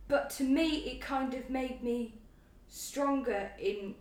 But 0.07 0.29
to 0.31 0.43
me, 0.43 0.77
it 0.79 1.01
kind 1.01 1.33
of 1.33 1.49
made 1.49 1.81
me 1.81 2.15
stronger 2.67 3.51
in 3.59 3.95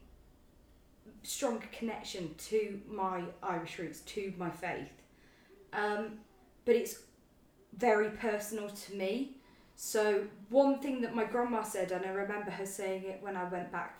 stronger 1.22 1.66
connection 1.72 2.34
to 2.36 2.80
my 2.88 3.22
Irish 3.42 3.78
roots, 3.78 4.00
to 4.00 4.32
my 4.36 4.50
faith. 4.50 4.90
Um, 5.74 6.18
but 6.64 6.76
it's 6.76 7.00
very 7.76 8.10
personal 8.10 8.68
to 8.68 8.94
me. 8.94 9.36
So, 9.76 10.24
one 10.50 10.78
thing 10.78 11.00
that 11.00 11.14
my 11.14 11.24
grandma 11.24 11.62
said, 11.62 11.90
and 11.90 12.04
I 12.04 12.10
remember 12.10 12.50
her 12.50 12.66
saying 12.66 13.04
it 13.04 13.18
when 13.20 13.36
I 13.36 13.44
went 13.48 13.72
back 13.72 13.98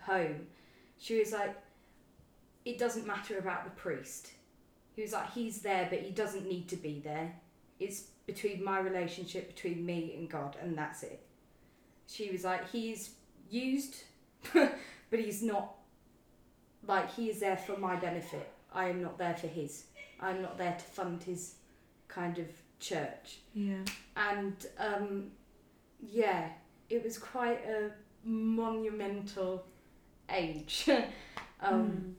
home, 0.00 0.46
she 0.98 1.18
was 1.18 1.32
like, 1.32 1.56
It 2.64 2.78
doesn't 2.78 3.06
matter 3.06 3.38
about 3.38 3.64
the 3.64 3.70
priest. 3.70 4.32
He 4.94 5.02
was 5.02 5.12
like, 5.12 5.32
He's 5.32 5.60
there, 5.60 5.86
but 5.88 6.00
he 6.00 6.10
doesn't 6.10 6.46
need 6.46 6.68
to 6.68 6.76
be 6.76 7.00
there. 7.02 7.34
It's 7.80 8.02
between 8.26 8.62
my 8.62 8.80
relationship 8.80 9.54
between 9.54 9.86
me 9.86 10.14
and 10.18 10.28
God, 10.28 10.56
and 10.60 10.76
that's 10.76 11.02
it. 11.02 11.22
She 12.06 12.30
was 12.30 12.44
like, 12.44 12.70
He's 12.70 13.10
used, 13.50 14.04
but 14.52 14.78
he's 15.10 15.42
not, 15.42 15.74
like, 16.86 17.10
he 17.14 17.30
is 17.30 17.40
there 17.40 17.56
for 17.56 17.78
my 17.78 17.96
benefit. 17.96 18.52
I 18.72 18.88
am 18.88 19.02
not 19.02 19.18
there 19.18 19.34
for 19.34 19.46
his. 19.46 19.84
I'm 20.20 20.42
not 20.42 20.58
there 20.58 20.72
to 20.78 20.84
fund 20.84 21.22
his 21.22 21.54
kind 22.08 22.38
of 22.38 22.46
church 22.80 23.38
yeah. 23.54 23.76
and 24.16 24.54
um, 24.78 25.30
yeah, 26.00 26.48
it 26.88 27.02
was 27.04 27.18
quite 27.18 27.60
a 27.66 27.90
monumental 28.24 29.64
age 30.30 30.88
um, 31.60 32.14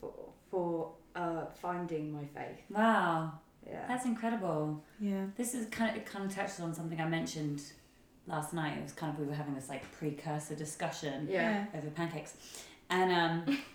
for, 0.00 0.12
for 0.50 0.92
uh, 1.14 1.46
finding 1.60 2.12
my 2.12 2.24
faith. 2.34 2.60
Wow, 2.70 3.32
Yeah. 3.66 3.84
that's 3.88 4.04
incredible. 4.04 4.84
Yeah. 5.00 5.26
This 5.36 5.54
is 5.54 5.66
kind 5.68 5.90
of 5.90 5.96
it 5.96 6.06
kind 6.06 6.24
of 6.24 6.34
touches 6.34 6.60
on 6.60 6.74
something 6.74 7.00
I 7.00 7.06
mentioned 7.08 7.62
last 8.26 8.52
night. 8.52 8.76
It 8.78 8.82
was 8.82 8.92
kind 8.92 9.12
of 9.12 9.18
we 9.18 9.26
were 9.26 9.34
having 9.34 9.54
this 9.54 9.68
like 9.68 9.90
precursor 9.92 10.54
discussion 10.54 11.28
yeah. 11.30 11.66
over 11.74 11.88
pancakes, 11.90 12.34
and 12.90 13.12
um. 13.12 13.58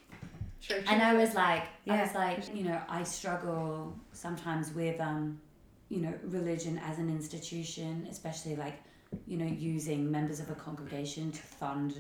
True, 0.62 0.82
true. 0.82 0.86
And 0.88 1.02
I 1.02 1.14
was 1.14 1.34
like, 1.34 1.64
I 1.88 2.02
was 2.02 2.14
like, 2.14 2.56
you 2.56 2.64
know, 2.64 2.80
I 2.88 3.04
struggle 3.04 3.96
sometimes 4.12 4.74
with, 4.74 5.00
um, 5.02 5.40
you 5.90 6.00
know, 6.00 6.14
religion 6.24 6.80
as 6.86 7.00
an 7.00 7.10
institution, 7.10 8.08
especially 8.10 8.56
like, 8.56 8.76
you 9.28 9.38
know, 9.38 9.46
using 9.46 10.10
members 10.10 10.40
of 10.40 10.50
a 10.50 10.56
congregation 10.56 11.32
to 11.32 11.42
fund, 11.42 11.96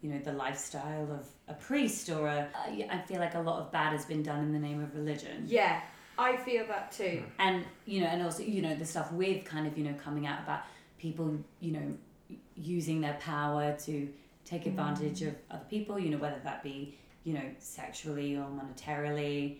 you 0.00 0.10
know, 0.10 0.18
the 0.18 0.32
lifestyle 0.32 1.10
of 1.12 1.26
a 1.48 1.54
priest 1.54 2.10
or 2.10 2.26
a. 2.26 2.48
I 2.56 2.88
I 2.90 2.98
feel 3.06 3.20
like 3.20 3.34
a 3.34 3.40
lot 3.40 3.60
of 3.60 3.70
bad 3.70 3.92
has 3.92 4.04
been 4.04 4.22
done 4.22 4.40
in 4.40 4.52
the 4.52 4.58
name 4.58 4.82
of 4.82 4.94
religion. 4.94 5.44
yeah, 5.46 5.80
I 6.18 6.36
feel 6.38 6.66
that 6.66 6.92
too. 6.92 7.22
And 7.38 7.64
you 7.84 8.00
know, 8.00 8.06
and 8.06 8.22
also 8.22 8.42
you 8.42 8.62
know 8.62 8.74
the 8.74 8.84
stuff 8.86 9.12
with 9.12 9.44
kind 9.44 9.66
of 9.66 9.76
you 9.76 9.84
know 9.84 9.94
coming 10.02 10.26
out 10.26 10.40
about 10.42 10.62
people, 10.98 11.36
you 11.60 11.72
know, 11.72 12.36
using 12.56 13.00
their 13.00 13.18
power 13.20 13.76
to 13.84 14.08
take 14.44 14.66
advantage 14.66 15.22
of 15.22 15.34
other 15.50 15.64
people. 15.68 15.98
You 15.98 16.10
know, 16.10 16.18
whether 16.18 16.40
that 16.42 16.62
be 16.62 16.96
you 17.26 17.34
know, 17.34 17.42
sexually 17.58 18.36
or 18.36 18.46
monetarily, 18.46 19.56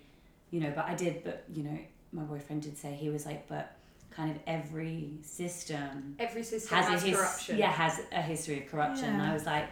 you 0.53 0.61
know, 0.61 0.73
but 0.75 0.85
I 0.87 0.95
did, 0.95 1.25
but, 1.25 1.43
you 1.53 1.65
know, 1.65 1.79
my 2.13 2.23
boyfriend 2.23 2.63
did 2.63 2.79
say, 2.79 2.93
he 2.95 3.09
was 3.11 3.27
like, 3.27 3.49
but 3.49 3.73
kind 4.11 4.31
of 4.31 4.39
every 4.47 5.11
system 5.23 6.15
Every 6.21 6.45
system 6.45 6.79
has, 6.79 6.87
has, 6.89 7.03
a 7.03 7.07
his- 7.09 7.17
corruption. 7.17 7.59
Yeah, 7.59 7.73
has 7.73 8.01
a 8.13 8.23
history 8.23 8.63
of 8.63 8.71
corruption. 8.71 9.07
And 9.11 9.21
I 9.21 9.35
was 9.35 9.45
like, 9.45 9.67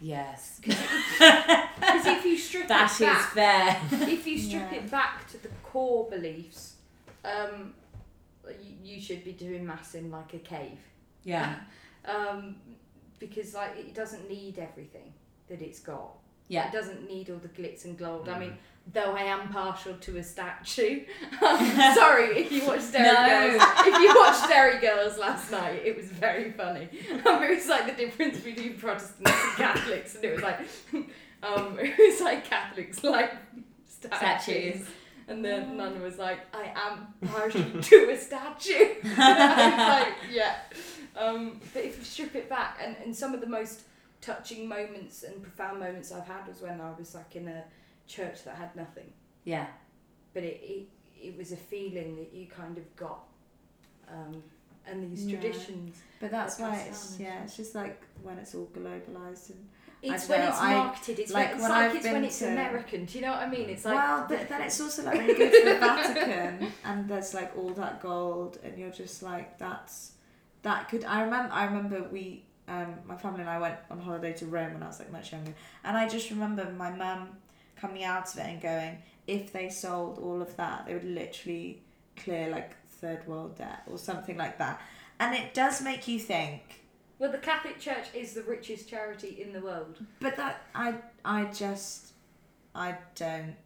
yes, 0.00 0.60
Because 0.64 0.78
if 2.06 2.24
you 2.24 2.38
strip 2.38 2.66
that 2.68 2.90
it 2.90 2.94
is 2.94 2.98
back, 3.06 3.32
fair. 3.34 3.80
if 4.08 4.26
you 4.26 4.38
strip 4.38 4.72
Yeah. 4.72 4.78
it 4.78 4.90
back 4.90 5.30
to 5.32 5.42
the 5.42 5.50
core 5.62 6.08
beliefs, 6.08 6.76
um, 7.24 7.74
you, 8.48 8.94
you 8.94 9.00
should 9.02 9.22
be 9.22 9.32
doing 9.32 9.66
mass 9.66 9.94
in 9.94 10.10
like 10.10 10.32
a 10.34 10.38
cave. 10.38 10.78
yeah, 11.24 11.56
um, 12.06 12.56
because 13.18 13.52
like 13.54 13.76
it 13.76 13.94
doesn't 13.94 14.28
need 14.30 14.58
everything 14.58 15.12
that 15.48 15.60
it's 15.60 15.80
got. 15.80 16.12
Yeah. 16.50 16.68
It 16.68 16.72
doesn't 16.72 17.08
need 17.08 17.30
all 17.30 17.38
the 17.38 17.48
glitz 17.48 17.84
and 17.86 17.96
gold. 17.96 18.28
I 18.28 18.34
Mm. 18.34 18.40
mean, 18.40 18.54
though 18.92 19.12
I 19.14 19.22
am 19.22 19.48
partial 19.48 19.94
to 19.94 20.16
a 20.18 20.22
statue. 20.22 21.04
Sorry 21.40 22.28
if 22.42 22.50
you 22.52 22.66
watched 22.66 22.92
Derry 22.92 23.06
No. 23.14 23.58
Girls. 23.58 23.62
If 23.86 23.94
you 24.02 24.14
watched 24.22 24.48
Derry 24.48 24.78
Girls 24.80 25.16
last 25.18 25.50
night, 25.50 25.80
it 25.84 25.96
was 25.96 26.06
very 26.06 26.50
funny. 26.52 26.88
Um, 27.26 27.42
it 27.44 27.50
was 27.56 27.68
like 27.68 27.86
the 27.86 27.92
difference 28.04 28.40
between 28.40 28.76
Protestants 28.76 29.30
and 29.30 29.56
Catholics, 29.56 30.14
and 30.16 30.24
it 30.24 30.32
was 30.34 30.42
like, 30.42 30.58
um, 31.42 31.78
it 31.80 31.96
was 31.98 32.20
like 32.20 32.44
Catholics 32.44 33.02
like 33.04 33.32
statues. 33.88 34.18
Statues. 34.18 34.86
And 35.28 35.44
then 35.44 35.76
nun 35.76 36.02
was 36.02 36.18
like, 36.18 36.40
I 36.52 36.72
am 36.74 37.28
partial 37.28 37.62
to 37.80 38.10
a 38.10 38.18
statue. 38.18 38.86
and 39.04 39.22
I 39.22 39.68
was 39.68 40.06
like, 40.06 40.14
yeah. 40.32 40.56
Um, 41.16 41.60
but 41.72 41.84
if 41.84 41.98
you 41.98 42.04
strip 42.04 42.34
it 42.34 42.48
back, 42.48 42.80
and, 42.82 42.96
and 43.04 43.14
some 43.14 43.32
of 43.34 43.40
the 43.40 43.46
most 43.46 43.82
touching 44.20 44.68
moments 44.68 45.22
and 45.22 45.42
profound 45.42 45.80
moments 45.80 46.12
I've 46.12 46.26
had 46.26 46.46
was 46.46 46.60
when 46.60 46.80
I 46.80 46.90
was 46.98 47.14
like 47.14 47.36
in 47.36 47.48
a 47.48 47.64
church 48.06 48.44
that 48.44 48.56
had 48.56 48.74
nothing. 48.76 49.12
Yeah. 49.44 49.66
But 50.34 50.44
it, 50.44 50.60
it, 50.62 50.88
it 51.28 51.36
was 51.38 51.52
a 51.52 51.56
feeling 51.56 52.16
that 52.16 52.32
you 52.32 52.46
kind 52.46 52.78
of 52.78 52.96
got. 52.96 53.20
Um, 54.08 54.42
and 54.86 55.10
these 55.12 55.24
Yeah. 55.26 55.38
traditions. 55.40 55.98
But 56.20 56.30
that's 56.30 56.58
why 56.58 56.70
passed 56.70 56.88
it's 56.88 57.10
down, 57.16 57.26
yeah, 57.26 57.42
it's 57.44 57.56
just 57.56 57.74
like 57.74 58.02
when 58.22 58.38
it's 58.38 58.54
all 58.54 58.68
globalized 58.74 59.50
and 59.50 59.68
It's 60.02 60.28
when 60.28 60.40
know, 60.40 60.48
it's 60.48 60.60
marketed. 60.60 61.18
It's 61.18 61.32
like 61.32 61.48
when, 61.48 61.54
it's 61.60 61.62
like 61.68 61.72
I've 61.72 61.94
it's 61.96 62.04
when 62.04 62.14
been 62.14 62.24
it's 62.24 62.38
to- 62.40 62.48
American. 62.48 63.04
Do 63.04 63.18
you 63.18 63.24
know 63.24 63.30
what 63.32 63.40
I 63.42 63.48
mean? 63.50 63.68
It's 63.68 63.84
like 63.84 63.94
well, 63.94 64.26
but 64.28 64.48
then 64.48 64.62
it's 64.62 64.80
also 64.80 65.04
like 65.04 65.14
when 65.16 65.28
you 65.28 65.38
go 65.38 65.50
to 65.50 65.64
the 65.64 65.78
Vatican 65.86 66.72
and 66.84 67.08
there's 67.08 67.34
like 67.34 67.56
all 67.56 67.70
that 67.74 68.00
gold, 68.00 68.58
and 68.64 68.78
you're 68.78 68.90
just 68.90 69.22
like, 69.22 69.58
that's 69.58 70.12
that 70.62 70.88
could. 70.88 71.04
I 71.04 71.22
remember. 71.22 71.52
I 71.52 71.64
remember 71.66 72.02
we, 72.10 72.44
um, 72.70 72.94
my 73.06 73.16
family 73.16 73.40
and 73.40 73.50
I 73.50 73.58
went 73.58 73.74
on 73.90 73.98
holiday 74.00 74.32
to 74.34 74.46
Rome 74.46 74.74
when 74.74 74.82
I 74.82 74.86
was 74.86 74.98
like 75.00 75.10
much 75.12 75.32
younger, 75.32 75.52
and 75.84 75.96
I 75.96 76.08
just 76.08 76.30
remember 76.30 76.64
my 76.78 76.90
mum 76.90 77.28
coming 77.76 78.04
out 78.04 78.32
of 78.32 78.38
it 78.38 78.46
and 78.46 78.60
going, 78.62 78.98
if 79.26 79.52
they 79.52 79.68
sold 79.68 80.18
all 80.18 80.40
of 80.40 80.56
that, 80.56 80.86
they 80.86 80.94
would 80.94 81.04
literally 81.04 81.82
clear 82.16 82.48
like 82.50 82.76
third 83.00 83.26
world 83.26 83.56
debt 83.58 83.82
or 83.90 83.98
something 83.98 84.36
like 84.36 84.56
that, 84.58 84.80
and 85.18 85.34
it 85.34 85.52
does 85.54 85.82
make 85.82 86.06
you 86.08 86.18
think. 86.18 86.62
well, 87.18 87.32
the 87.32 87.38
Catholic 87.38 87.78
Church 87.78 88.06
is 88.14 88.34
the 88.34 88.42
richest 88.42 88.88
charity 88.88 89.42
in 89.42 89.52
the 89.52 89.60
world. 89.60 89.98
But 90.20 90.36
that 90.36 90.62
I 90.74 90.94
I 91.24 91.44
just 91.46 92.12
I 92.74 92.96
don't. 93.14 93.56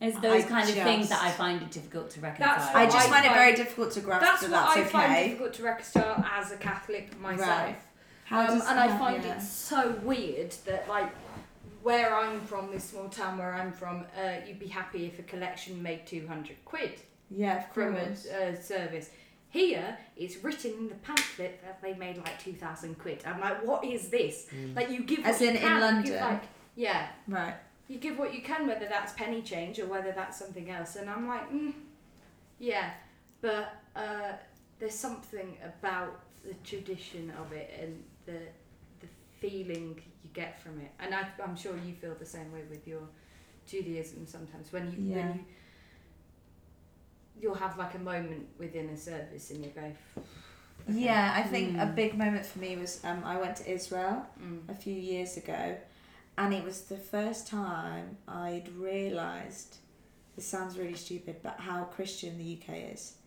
It's 0.00 0.16
those 0.20 0.44
I 0.44 0.48
kind 0.48 0.68
of 0.68 0.74
things 0.76 1.08
that 1.08 1.20
I 1.22 1.30
find 1.32 1.60
it 1.60 1.72
difficult 1.72 2.10
to 2.10 2.20
reconcile. 2.20 2.70
I 2.72 2.84
what 2.84 2.92
just 2.92 3.08
I 3.08 3.10
find 3.10 3.26
it 3.26 3.32
very 3.32 3.54
difficult 3.56 3.90
to 3.92 4.00
grasp 4.00 4.24
That's 4.24 4.42
that 4.42 4.50
what 4.52 4.74
that's 4.76 4.76
I 4.76 4.84
find 4.84 5.24
difficult 5.24 5.54
to 5.54 5.62
reconcile 5.64 6.24
as 6.32 6.52
a 6.52 6.56
Catholic 6.56 7.18
myself. 7.18 7.48
Right. 7.48 7.76
How 8.28 8.40
um, 8.46 8.58
does- 8.58 8.66
and 8.68 8.78
I 8.78 8.98
find 8.98 9.24
yeah. 9.24 9.36
it 9.36 9.42
so 9.42 9.92
weird 10.02 10.52
that 10.66 10.88
like 10.88 11.10
where 11.82 12.14
I'm 12.14 12.40
from, 12.42 12.70
this 12.70 12.84
small 12.84 13.08
town 13.08 13.38
where 13.38 13.54
I'm 13.54 13.72
from, 13.72 14.04
uh, 14.16 14.46
you'd 14.46 14.58
be 14.58 14.66
happy 14.66 15.06
if 15.06 15.18
a 15.18 15.22
collection 15.22 15.82
made 15.82 16.06
two 16.06 16.26
hundred 16.26 16.62
quid 16.64 17.00
Yeah, 17.30 17.58
of 17.58 17.72
from 17.72 17.96
a 17.96 18.10
uh, 18.10 18.54
service. 18.60 19.10
Here, 19.50 19.96
it's 20.14 20.44
written 20.44 20.72
in 20.72 20.88
the 20.88 20.94
pamphlet 20.96 21.62
that 21.64 21.80
they 21.80 21.94
made 21.94 22.18
like 22.18 22.38
two 22.42 22.52
thousand 22.52 22.98
quid. 22.98 23.22
I'm 23.24 23.40
like, 23.40 23.64
what 23.64 23.82
is 23.84 24.08
this? 24.10 24.46
Like 24.76 24.90
you 24.90 25.04
give 25.04 25.20
As 25.24 25.40
what 25.40 25.40
you 25.40 25.48
in 25.48 25.56
in 25.56 25.62
can, 25.62 25.74
you 25.76 25.80
London? 25.80 26.12
give, 26.12 26.20
like, 26.20 26.42
yeah, 26.76 27.08
Right. 27.26 27.54
you 27.88 27.98
give 27.98 28.18
what 28.18 28.34
you 28.34 28.42
can, 28.42 28.66
whether 28.66 28.86
that's 28.86 29.14
penny 29.14 29.40
change 29.40 29.78
or 29.78 29.86
whether 29.86 30.12
that's 30.12 30.38
something 30.38 30.68
else. 30.70 30.96
And 30.96 31.08
I'm 31.08 31.26
like, 31.26 31.50
mm, 31.50 31.72
yeah, 32.58 32.90
but 33.40 33.74
uh, 33.96 34.32
there's 34.78 34.94
something 34.94 35.56
about 35.64 36.20
the 36.44 36.52
tradition 36.62 37.32
of 37.40 37.52
it 37.52 37.70
and 37.82 38.02
the 38.28 38.40
the 39.02 39.08
feeling 39.40 39.88
you 40.24 40.30
get 40.42 40.52
from 40.62 40.74
it. 40.80 40.90
And 41.00 41.14
I, 41.14 41.22
I'm 41.44 41.56
sure 41.56 41.74
you 41.86 41.94
feel 42.02 42.14
the 42.14 42.30
same 42.36 42.50
way 42.52 42.62
with 42.68 42.86
your 42.92 43.04
Judaism 43.70 44.26
sometimes 44.26 44.72
when 44.72 44.84
you 44.92 44.98
Yeah. 45.10 45.16
when 45.16 45.28
you 45.38 45.44
you'll 47.40 47.54
have 47.66 47.78
like 47.78 47.94
a 47.94 47.98
moment 48.12 48.46
within 48.58 48.88
a 48.90 48.96
service 48.96 49.50
and 49.52 49.64
you 49.64 49.70
go. 49.70 49.82
"Okay, 50.88 50.98
Yeah, 51.08 51.32
I 51.36 51.42
think 51.42 51.76
a 51.76 51.86
Mm. 51.86 51.94
big 51.94 52.16
moment 52.18 52.44
for 52.46 52.58
me 52.58 52.76
was 52.76 52.92
um, 53.04 53.22
I 53.24 53.36
went 53.38 53.56
to 53.58 53.70
Israel 53.70 54.26
Mm. 54.40 54.68
a 54.68 54.74
few 54.74 54.94
years 55.12 55.36
ago, 55.36 55.76
and 56.36 56.52
it 56.58 56.64
was 56.64 56.82
the 56.94 56.96
first 57.14 57.46
time 57.46 58.16
I'd 58.26 58.68
realised. 58.70 59.76
This 60.34 60.46
sounds 60.46 60.78
really 60.78 60.94
stupid, 60.94 61.36
but 61.42 61.56
how 61.60 61.84
Christian 61.84 62.38
the 62.38 62.44
UK 62.56 62.68
is. 62.94 63.17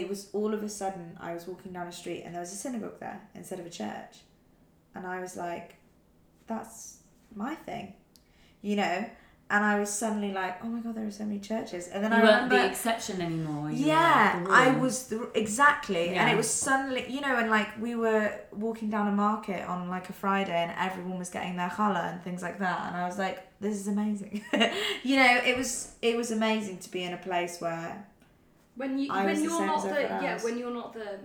It 0.00 0.08
was 0.08 0.28
all 0.32 0.52
of 0.54 0.62
a 0.62 0.68
sudden 0.68 1.16
I 1.20 1.34
was 1.34 1.46
walking 1.46 1.72
down 1.72 1.86
a 1.86 1.92
street 1.92 2.22
and 2.24 2.34
there 2.34 2.40
was 2.40 2.52
a 2.52 2.56
synagogue 2.56 2.98
there 3.00 3.20
instead 3.34 3.58
of 3.60 3.66
a 3.66 3.70
church, 3.70 4.14
and 4.94 5.06
I 5.06 5.20
was 5.20 5.36
like, 5.36 5.76
"That's 6.46 6.98
my 7.34 7.54
thing," 7.54 7.94
you 8.62 8.76
know. 8.76 9.06
And 9.50 9.62
I 9.62 9.78
was 9.78 9.90
suddenly 9.90 10.32
like, 10.32 10.64
"Oh 10.64 10.68
my 10.68 10.80
god, 10.80 10.94
there 10.96 11.06
are 11.06 11.10
so 11.10 11.24
many 11.24 11.38
churches!" 11.38 11.88
And 11.88 12.02
then 12.02 12.12
you 12.12 12.16
I 12.16 12.22
weren't 12.22 12.34
remember 12.44 12.56
the 12.56 12.66
exception 12.66 13.20
anymore. 13.20 13.70
yeah, 13.70 14.42
like 14.48 14.50
I 14.50 14.78
was 14.84 15.08
the, 15.08 15.30
exactly, 15.34 16.08
and 16.18 16.30
it 16.32 16.36
was 16.36 16.48
suddenly, 16.48 17.04
you 17.14 17.20
know, 17.20 17.36
and 17.36 17.50
like 17.50 17.68
we 17.80 17.94
were 17.94 18.32
walking 18.52 18.88
down 18.88 19.06
a 19.06 19.12
market 19.12 19.62
on 19.68 19.90
like 19.90 20.08
a 20.08 20.14
Friday, 20.14 20.56
and 20.64 20.72
everyone 20.78 21.18
was 21.18 21.28
getting 21.28 21.56
their 21.56 21.68
challah 21.68 22.04
and 22.12 22.22
things 22.22 22.42
like 22.42 22.58
that, 22.60 22.86
and 22.86 22.96
I 22.96 23.06
was 23.06 23.18
like, 23.18 23.38
this 23.60 23.74
is 23.76 23.86
amazing, 23.86 24.42
you 25.08 25.16
know, 25.16 25.40
it 25.50 25.56
was 25.56 25.94
it 26.00 26.16
was 26.16 26.30
amazing 26.30 26.78
to 26.78 26.90
be 26.90 27.02
in 27.04 27.12
a 27.12 27.18
place 27.18 27.60
where, 27.60 28.06
When 28.76 28.98
you 28.98 29.12
I 29.12 29.24
when 29.24 29.36
the 29.36 29.42
you're 29.42 29.58
same 29.58 29.66
not 29.66 29.76
as 29.78 29.82
the 29.84 29.90
everyone 29.90 30.24
yeah 30.24 30.42
when 30.42 30.58
you're 30.58 30.74
not 30.74 30.92
the 30.94 31.18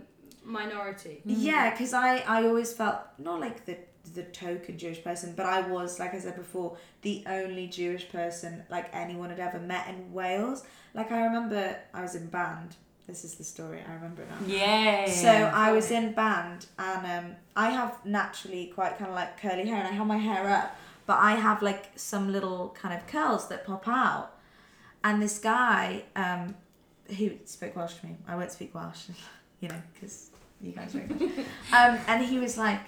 minority. 0.43 1.21
Mm. 1.25 1.35
yeah, 1.37 1.71
because 1.71 1.93
I 1.93 2.19
I 2.19 2.45
always 2.45 2.73
felt 2.73 2.99
not 3.17 3.39
like 3.39 3.65
the 3.65 3.77
the 4.13 4.23
token 4.23 4.77
Jewish 4.77 5.03
person, 5.03 5.33
but 5.35 5.45
I 5.45 5.61
was 5.61 5.99
like 5.99 6.13
I 6.13 6.19
said 6.19 6.35
before 6.35 6.77
the 7.01 7.23
only 7.27 7.67
Jewish 7.67 8.09
person 8.09 8.63
like 8.69 8.89
anyone 8.93 9.29
had 9.29 9.39
ever 9.39 9.59
met 9.59 9.87
in 9.89 10.13
Wales. 10.13 10.63
Like 10.93 11.11
I 11.11 11.23
remember 11.25 11.75
I 11.93 12.01
was 12.01 12.15
in 12.15 12.27
band. 12.27 12.75
This 13.07 13.23
is 13.23 13.35
the 13.35 13.43
story. 13.43 13.79
I 13.87 13.93
remember 13.93 14.21
it 14.21 14.29
now. 14.29 14.37
Yeah. 14.45 15.09
So 15.09 15.29
I 15.29 15.71
was 15.71 15.89
in 15.89 16.13
band, 16.13 16.67
and 16.77 17.05
um, 17.25 17.35
I 17.55 17.71
have 17.71 18.05
naturally 18.05 18.67
quite 18.67 18.99
kind 18.99 19.09
of 19.09 19.15
like 19.15 19.41
curly 19.41 19.65
hair, 19.65 19.79
and 19.79 19.87
I 19.87 19.91
have 19.91 20.05
my 20.05 20.17
hair 20.17 20.47
up, 20.47 20.75
but 21.07 21.17
I 21.17 21.31
have 21.33 21.63
like 21.63 21.85
some 21.95 22.31
little 22.31 22.75
kind 22.79 22.93
of 22.93 23.07
curls 23.07 23.47
that 23.49 23.65
pop 23.65 23.87
out. 23.87 24.35
And 25.03 25.21
this 25.21 25.39
guy, 25.39 26.03
um, 26.15 26.55
he 27.09 27.39
spoke 27.45 27.75
Welsh 27.75 27.95
to 27.95 28.05
me. 28.07 28.17
I 28.27 28.35
won't 28.35 28.51
speak 28.51 28.73
Welsh, 28.73 29.05
you 29.59 29.69
know, 29.69 29.81
because 29.93 30.29
you 30.61 30.71
guys 30.71 30.93
don't. 30.93 31.11
um, 31.11 31.99
and 32.07 32.25
he 32.25 32.39
was 32.39 32.57
like, 32.57 32.81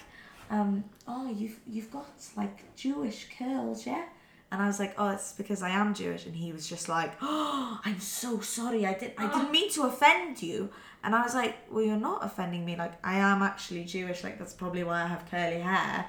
um, 0.50 0.84
"Oh, 1.06 1.30
you've 1.30 1.58
you've 1.66 1.90
got 1.90 2.08
like 2.36 2.74
Jewish 2.76 3.28
curls, 3.38 3.86
yeah." 3.86 4.04
And 4.50 4.60
I 4.62 4.66
was 4.66 4.78
like, 4.78 4.94
"Oh, 4.98 5.08
it's 5.10 5.32
because 5.32 5.62
I 5.62 5.70
am 5.70 5.94
Jewish." 5.94 6.26
And 6.26 6.36
he 6.36 6.52
was 6.52 6.68
just 6.68 6.88
like, 6.88 7.12
"Oh, 7.22 7.80
I'm 7.84 8.00
so 8.00 8.40
sorry. 8.40 8.84
I 8.86 8.94
didn't 8.94 9.14
I 9.18 9.32
didn't 9.32 9.50
mean 9.50 9.70
to 9.72 9.84
offend 9.84 10.42
you." 10.42 10.70
And 11.04 11.14
I 11.14 11.22
was 11.22 11.34
like, 11.34 11.56
"Well, 11.70 11.82
you're 11.82 11.96
not 11.96 12.24
offending 12.24 12.64
me. 12.64 12.76
Like, 12.76 12.92
I 13.04 13.18
am 13.18 13.42
actually 13.42 13.84
Jewish. 13.84 14.22
Like, 14.22 14.38
that's 14.38 14.52
probably 14.54 14.84
why 14.84 15.02
I 15.02 15.06
have 15.06 15.28
curly 15.30 15.60
hair." 15.60 16.06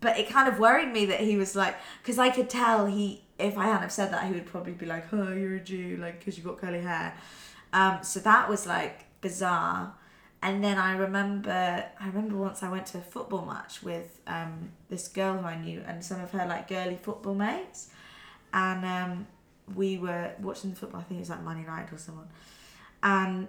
But 0.00 0.18
it 0.18 0.28
kind 0.28 0.48
of 0.48 0.58
worried 0.58 0.92
me 0.92 1.06
that 1.06 1.20
he 1.20 1.36
was 1.36 1.56
like, 1.56 1.74
because 2.02 2.18
I 2.18 2.28
could 2.28 2.50
tell 2.50 2.84
he, 2.86 3.24
if 3.38 3.56
I 3.56 3.64
hadn't 3.66 3.82
have 3.82 3.92
said 3.92 4.12
that, 4.12 4.26
he 4.26 4.32
would 4.32 4.46
probably 4.46 4.72
be 4.72 4.86
like, 4.86 5.12
"Oh, 5.12 5.32
you're 5.32 5.56
a 5.56 5.60
Jew, 5.60 5.98
like, 6.00 6.18
because 6.18 6.36
you've 6.36 6.46
got 6.46 6.58
curly 6.58 6.80
hair." 6.80 7.14
Um, 7.72 7.98
so 8.02 8.20
that 8.20 8.48
was 8.48 8.66
like 8.66 9.04
bizarre. 9.20 9.94
And 10.42 10.62
then 10.62 10.78
I 10.78 10.96
remember, 10.96 11.84
I 12.00 12.06
remember 12.06 12.36
once 12.36 12.62
I 12.62 12.70
went 12.70 12.86
to 12.86 12.98
a 12.98 13.00
football 13.00 13.44
match 13.44 13.82
with 13.82 14.20
um, 14.26 14.70
this 14.88 15.08
girl 15.08 15.38
who 15.38 15.46
I 15.46 15.60
knew 15.60 15.82
and 15.86 16.04
some 16.04 16.20
of 16.20 16.30
her 16.30 16.46
like 16.46 16.68
girly 16.68 16.96
football 16.96 17.34
mates, 17.34 17.90
and 18.52 18.84
um, 18.84 19.26
we 19.74 19.98
were 19.98 20.32
watching 20.40 20.70
the 20.70 20.76
football. 20.76 21.00
I 21.00 21.04
think 21.04 21.18
it 21.18 21.22
was 21.22 21.30
like 21.30 21.42
Man 21.42 21.64
Night 21.66 21.92
or 21.92 21.98
someone, 21.98 22.28
and 23.02 23.48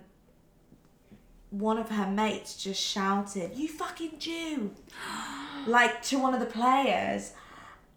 one 1.51 1.77
of 1.77 1.89
her 1.89 2.07
mates 2.07 2.61
just 2.61 2.81
shouted, 2.81 3.55
"You 3.55 3.67
fucking 3.67 4.19
Jew!" 4.19 4.71
like 5.67 6.01
to 6.03 6.19
one 6.19 6.33
of 6.33 6.39
the 6.39 6.45
players. 6.47 7.33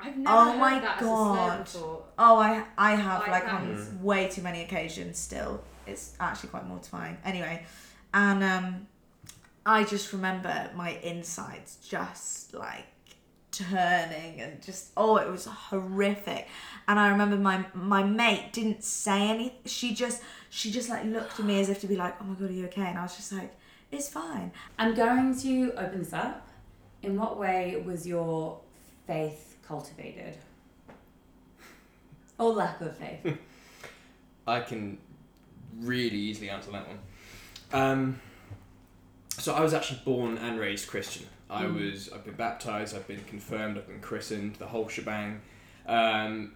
I've 0.02 0.16
never 0.16 0.36
Oh 0.36 0.50
heard 0.52 0.58
my 0.58 0.78
that 0.80 0.98
God. 1.00 1.60
as 1.60 1.68
a 1.68 1.70
slur 1.72 1.80
before. 1.80 2.02
Oh, 2.18 2.38
I 2.38 2.64
I 2.76 2.94
have 2.96 3.20
Like 3.20 3.30
like, 3.44 3.52
on 3.52 3.68
is- 3.70 3.88
way 4.02 4.28
too 4.28 4.42
many 4.42 4.62
occasions 4.62 5.18
still. 5.18 5.62
It's 5.86 6.14
actually 6.20 6.50
quite 6.50 6.66
mortifying. 6.66 7.16
Anyway, 7.24 7.64
and 8.14 8.42
um, 8.44 8.86
I 9.66 9.84
just 9.84 10.12
remember 10.12 10.70
my 10.74 10.90
insides 11.02 11.76
just 11.88 12.54
like 12.54 12.86
turning 13.50 14.40
and 14.40 14.62
just 14.62 14.90
oh, 14.96 15.16
it 15.16 15.28
was 15.30 15.44
horrific. 15.46 16.48
And 16.88 16.98
I 16.98 17.08
remember 17.10 17.36
my 17.36 17.64
my 17.74 18.02
mate 18.02 18.52
didn't 18.52 18.82
say 18.84 19.28
anything. 19.28 19.58
She 19.66 19.94
just 19.94 20.22
she 20.50 20.70
just 20.70 20.88
like 20.88 21.04
looked 21.04 21.38
at 21.38 21.44
me 21.46 21.60
as 21.60 21.68
if 21.68 21.80
to 21.80 21.86
be 21.86 21.96
like, 21.96 22.14
oh 22.20 22.24
my 22.24 22.34
god, 22.34 22.50
are 22.50 22.52
you 22.52 22.66
okay? 22.66 22.82
And 22.86 22.98
I 22.98 23.02
was 23.02 23.16
just 23.16 23.32
like, 23.32 23.54
it's 23.90 24.08
fine. 24.08 24.52
I'm 24.78 24.94
going 24.94 25.38
to 25.40 25.72
open 25.76 25.98
this 26.00 26.12
up. 26.12 26.48
In 27.02 27.18
what 27.18 27.36
way 27.36 27.82
was 27.84 28.06
your 28.06 28.60
faith 29.08 29.51
cultivated? 29.66 30.36
Or 32.38 32.52
lack 32.52 32.80
of 32.80 32.96
faith? 32.96 33.38
I 34.46 34.60
can 34.60 34.98
really 35.80 36.16
easily 36.16 36.50
answer 36.50 36.70
that 36.72 36.86
one. 36.88 36.98
Um, 37.72 38.20
so 39.38 39.54
I 39.54 39.60
was 39.60 39.72
actually 39.74 40.00
born 40.04 40.38
and 40.38 40.58
raised 40.58 40.88
Christian. 40.88 41.26
I 41.48 41.64
Mm. 41.64 41.74
was. 41.92 42.10
I've 42.12 42.24
been 42.24 42.34
baptized. 42.34 42.96
I've 42.96 43.06
been 43.06 43.22
confirmed. 43.24 43.76
I've 43.78 43.86
been 43.86 44.00
christened. 44.00 44.56
The 44.56 44.66
whole 44.66 44.88
shebang. 44.88 45.40
Um, 45.86 46.54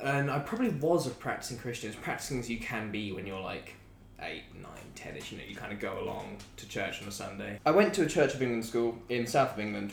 and 0.00 0.30
I 0.30 0.38
probably 0.40 0.70
was 0.70 1.06
a 1.06 1.10
practicing 1.10 1.58
Christian, 1.58 1.90
as 1.90 1.96
practicing 1.96 2.38
as 2.40 2.50
you 2.50 2.58
can 2.58 2.90
be 2.90 3.12
when 3.12 3.26
you're 3.26 3.40
like 3.40 3.74
eight, 4.20 4.42
nine, 4.54 4.72
ten-ish. 4.94 5.32
You 5.32 5.38
know, 5.38 5.44
you 5.44 5.54
kind 5.56 5.72
of 5.72 5.80
go 5.80 6.00
along 6.00 6.38
to 6.56 6.68
church 6.68 7.02
on 7.02 7.08
a 7.08 7.12
Sunday. 7.12 7.58
I 7.64 7.70
went 7.70 7.94
to 7.94 8.02
a 8.02 8.06
Church 8.08 8.34
of 8.34 8.42
England 8.42 8.64
school 8.64 8.98
in 9.08 9.26
south 9.26 9.52
of 9.54 9.60
England, 9.60 9.92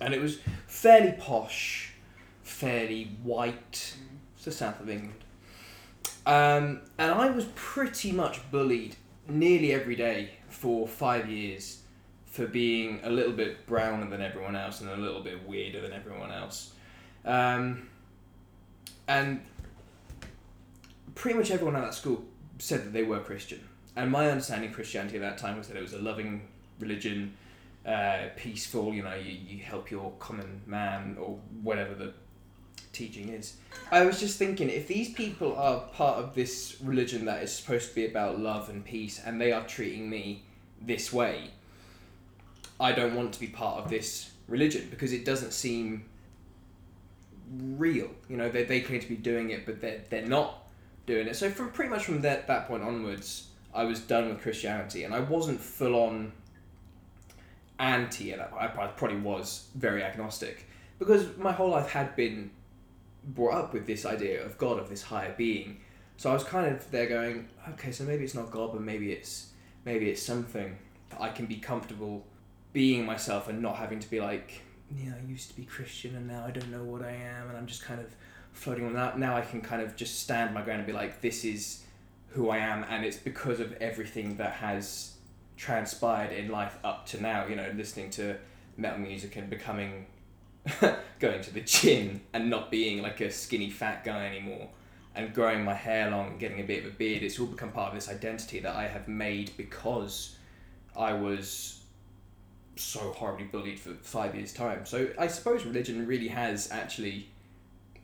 and 0.00 0.14
it 0.14 0.20
was 0.20 0.38
fairly 0.66 1.12
posh, 1.12 1.92
fairly 2.42 3.16
white. 3.22 3.94
It's 4.36 4.44
the 4.44 4.52
south 4.52 4.80
of 4.80 4.88
England. 4.88 5.14
Um, 6.26 6.80
and 6.98 7.12
I 7.12 7.30
was 7.30 7.46
pretty 7.54 8.12
much 8.12 8.40
bullied 8.50 8.96
nearly 9.28 9.72
every 9.72 9.96
day 9.96 10.30
for 10.48 10.86
five 10.86 11.28
years 11.28 11.82
for 12.26 12.46
being 12.46 13.00
a 13.02 13.10
little 13.10 13.32
bit 13.32 13.66
browner 13.66 14.08
than 14.08 14.22
everyone 14.22 14.54
else 14.54 14.80
and 14.80 14.90
a 14.90 14.96
little 14.96 15.22
bit 15.22 15.46
weirder 15.48 15.80
than 15.80 15.92
everyone 15.92 16.30
else. 16.30 16.72
Um, 17.24 17.88
and 19.08 19.40
pretty 21.14 21.36
much 21.36 21.50
everyone 21.50 21.76
at 21.76 21.82
that 21.82 21.94
school 21.94 22.24
said 22.58 22.84
that 22.84 22.92
they 22.92 23.02
were 23.02 23.18
Christian. 23.18 23.60
And 23.96 24.10
my 24.10 24.30
understanding 24.30 24.70
of 24.70 24.76
Christianity 24.76 25.16
at 25.16 25.22
that 25.22 25.38
time 25.38 25.58
was 25.58 25.68
that 25.68 25.76
it 25.76 25.82
was 25.82 25.92
a 25.92 25.98
loving 25.98 26.46
religion, 26.78 27.36
uh, 27.86 28.28
peaceful, 28.36 28.92
you 28.92 29.02
know, 29.02 29.14
you, 29.14 29.32
you 29.32 29.62
help 29.62 29.90
your 29.90 30.12
common 30.18 30.60
man 30.66 31.16
or 31.18 31.38
whatever 31.62 31.94
the 31.94 32.12
teaching 32.92 33.28
is. 33.30 33.56
I 33.90 34.04
was 34.04 34.20
just 34.20 34.38
thinking, 34.38 34.68
if 34.68 34.86
these 34.86 35.12
people 35.12 35.56
are 35.56 35.80
part 35.94 36.18
of 36.18 36.34
this 36.34 36.76
religion 36.82 37.24
that 37.26 37.42
is 37.42 37.54
supposed 37.54 37.88
to 37.90 37.94
be 37.94 38.06
about 38.06 38.38
love 38.38 38.68
and 38.68 38.84
peace, 38.84 39.20
and 39.24 39.40
they 39.40 39.52
are 39.52 39.66
treating 39.66 40.10
me 40.10 40.44
this 40.80 41.12
way, 41.12 41.50
I 42.78 42.92
don't 42.92 43.14
want 43.14 43.32
to 43.34 43.40
be 43.40 43.46
part 43.46 43.82
of 43.82 43.90
this 43.90 44.30
religion 44.48 44.88
because 44.90 45.12
it 45.12 45.24
doesn't 45.24 45.52
seem 45.52 46.04
real. 47.58 48.10
You 48.28 48.36
know, 48.36 48.48
they, 48.48 48.64
they 48.64 48.80
claim 48.80 49.00
to 49.00 49.08
be 49.08 49.16
doing 49.16 49.50
it, 49.50 49.66
but 49.66 49.80
they're, 49.80 50.00
they're 50.08 50.26
not 50.26 50.66
doing 51.06 51.26
it. 51.28 51.36
So 51.36 51.50
from 51.50 51.70
pretty 51.70 51.90
much 51.90 52.04
from 52.04 52.20
that, 52.22 52.46
that 52.46 52.68
point 52.68 52.82
onwards, 52.82 53.48
I 53.74 53.84
was 53.84 54.00
done 54.00 54.28
with 54.28 54.42
Christianity, 54.42 55.04
and 55.04 55.14
I 55.14 55.20
wasn't 55.20 55.60
full 55.60 55.94
on 55.94 56.32
anti 57.80 58.32
and. 58.32 58.40
I 58.42 58.68
probably 58.96 59.16
was 59.16 59.68
very 59.74 60.04
agnostic 60.04 60.68
because 61.00 61.36
my 61.36 61.52
whole 61.52 61.70
life 61.70 61.90
had 61.90 62.14
been 62.14 62.50
brought 63.24 63.54
up 63.54 63.72
with 63.72 63.86
this 63.86 64.06
idea 64.06 64.44
of 64.44 64.56
God, 64.58 64.78
of 64.78 64.88
this 64.88 65.02
higher 65.02 65.34
being. 65.36 65.80
So 66.16 66.30
I 66.30 66.34
was 66.34 66.44
kind 66.44 66.72
of 66.72 66.90
there 66.90 67.06
going, 67.06 67.48
okay, 67.70 67.90
so 67.92 68.04
maybe 68.04 68.24
it's 68.24 68.34
not 68.34 68.50
God, 68.50 68.72
but 68.72 68.82
maybe 68.82 69.10
it's 69.10 69.50
maybe 69.84 70.10
it's 70.10 70.22
something. 70.22 70.76
that 71.10 71.20
I 71.20 71.28
can 71.28 71.46
be 71.46 71.56
comfortable 71.56 72.24
being 72.72 73.04
myself 73.04 73.48
and 73.48 73.60
not 73.60 73.76
having 73.76 73.98
to 74.00 74.08
be 74.08 74.20
like, 74.20 74.62
yeah, 74.96 75.12
I 75.20 75.28
used 75.28 75.50
to 75.50 75.56
be 75.56 75.64
Christian 75.64 76.16
and 76.16 76.26
now 76.26 76.44
I 76.46 76.50
don't 76.50 76.70
know 76.70 76.84
what 76.84 77.02
I 77.02 77.12
am, 77.12 77.48
and 77.48 77.56
I'm 77.56 77.66
just 77.66 77.84
kind 77.84 78.00
of 78.00 78.14
floating 78.52 78.86
on 78.86 78.94
that. 78.94 79.18
Now 79.18 79.36
I 79.36 79.42
can 79.42 79.60
kind 79.60 79.82
of 79.82 79.96
just 79.96 80.20
stand 80.20 80.54
my 80.54 80.62
ground 80.62 80.80
and 80.80 80.86
be 80.86 80.92
like, 80.92 81.20
this 81.20 81.44
is 81.44 81.84
who 82.28 82.50
I 82.50 82.58
am, 82.58 82.84
and 82.88 83.04
it's 83.04 83.16
because 83.16 83.60
of 83.60 83.72
everything 83.74 84.36
that 84.36 84.52
has 84.54 85.14
transpired 85.60 86.32
in 86.32 86.50
life 86.50 86.76
up 86.82 87.06
to 87.06 87.22
now. 87.22 87.46
You 87.46 87.56
know, 87.56 87.70
listening 87.76 88.10
to 88.10 88.36
metal 88.76 88.98
music 88.98 89.36
and 89.36 89.50
becoming 89.50 90.06
going 91.20 91.42
to 91.42 91.52
the 91.52 91.60
gym 91.60 92.22
and 92.32 92.48
not 92.48 92.70
being 92.70 93.02
like 93.02 93.20
a 93.20 93.30
skinny 93.30 93.70
fat 93.70 94.04
guy 94.04 94.26
anymore 94.26 94.68
and 95.14 95.34
growing 95.34 95.64
my 95.64 95.74
hair 95.74 96.10
long 96.10 96.28
and 96.28 96.40
getting 96.40 96.60
a 96.60 96.64
bit 96.64 96.84
of 96.84 96.92
a 96.92 96.94
beard 96.94 97.22
it's 97.22 97.38
all 97.40 97.46
become 97.46 97.72
part 97.72 97.88
of 97.88 97.94
this 97.94 98.08
identity 98.08 98.60
that 98.60 98.76
i 98.76 98.86
have 98.86 99.08
made 99.08 99.50
because 99.56 100.36
i 100.96 101.12
was 101.12 101.80
so 102.76 103.00
horribly 103.12 103.46
bullied 103.46 103.80
for 103.80 103.92
five 104.02 104.34
years 104.34 104.52
time 104.52 104.84
so 104.86 105.08
i 105.18 105.26
suppose 105.26 105.64
religion 105.64 106.06
really 106.06 106.28
has 106.28 106.70
actually 106.70 107.28